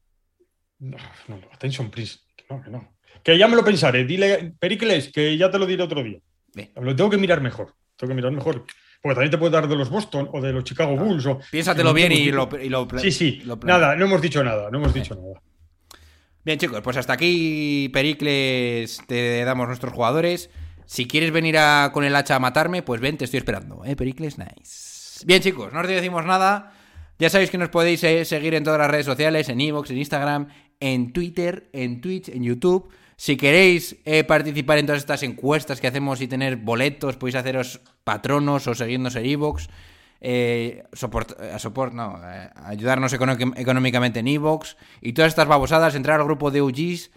[0.79, 0.97] No,
[1.29, 2.21] no, no, Tyson Prince.
[2.37, 2.89] Que no, que no.
[3.23, 4.05] Que ya me lo pensaré.
[4.05, 6.19] Dile, Pericles, que ya te lo diré otro día.
[6.55, 6.71] Bien.
[6.81, 7.75] Lo tengo que mirar mejor.
[7.97, 8.65] Tengo que mirar mejor.
[9.03, 11.25] Porque también te puede dar de los Boston o de los Chicago Bulls.
[11.27, 13.43] O, Piénsatelo bien y lo, y lo- Sí, sí.
[13.45, 13.57] lo.
[13.57, 14.71] Nada, no hemos dicho nada.
[14.71, 15.41] No hemos dicho nada.
[16.45, 20.51] Bien, chicos, pues hasta aquí, Pericles, te damos nuestros jugadores.
[20.87, 23.95] Si quieres venir a- con el hacha a matarme, pues ven, te estoy esperando, ¿eh,
[23.97, 24.39] Pericles?
[24.39, 25.25] Nice.
[25.27, 26.73] Bien, chicos, no os decimos nada.
[27.19, 29.99] Ya sabéis que nos podéis eh, seguir en todas las redes sociales, en Evox, en
[29.99, 30.49] Instagram,
[30.81, 32.91] en Twitter, en Twitch, en YouTube.
[33.21, 37.83] Si queréis eh, participar en todas estas encuestas que hacemos y tener boletos, podéis haceros
[38.03, 39.69] patronos o seguirnos en Evox.
[40.23, 41.59] Eh, eh,
[41.93, 44.79] no, eh, ayudarnos económicamente en Evox.
[45.03, 47.11] Y todas estas babosadas, entrar al grupo de UGs.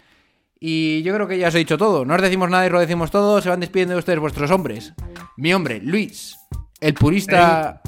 [0.60, 2.04] Y yo creo que ya os he dicho todo.
[2.04, 3.40] No os decimos nada y lo decimos todo.
[3.40, 4.92] Se van despidiendo de ustedes vuestros hombres.
[5.38, 6.36] Mi hombre, Luis,
[6.82, 7.80] el purista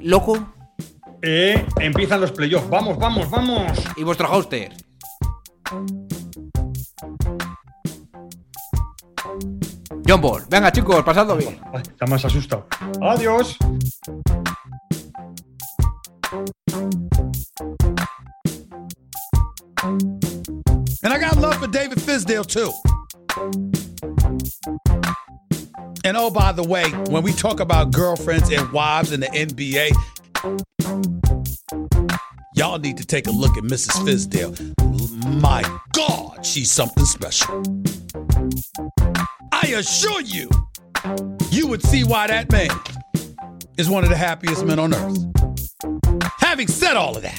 [0.00, 0.54] loco.
[1.20, 2.70] Eh, empiezan los playoffs.
[2.70, 3.72] Vamos, vamos, vamos.
[3.94, 4.72] Y vuestro hoster.
[10.08, 10.40] John Ball.
[10.48, 11.60] Venga, chicos, pasadlo bien.
[11.70, 12.66] Ay, ya me asustado.
[13.02, 13.58] Adiós.
[21.02, 22.72] And I got love for David Fisdale too.
[26.06, 29.90] And oh, by the way, when we talk about girlfriends and wives in the NBA,
[32.54, 33.92] y'all need to take a look at Mrs.
[34.06, 34.54] Fisdale.
[35.42, 37.62] My God, she's something special.
[39.60, 40.48] I assure you,
[41.50, 42.70] you would see why that man
[43.76, 45.18] is one of the happiest men on earth.
[46.38, 47.38] Having said all of that,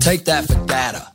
[0.00, 1.08] Take that for data.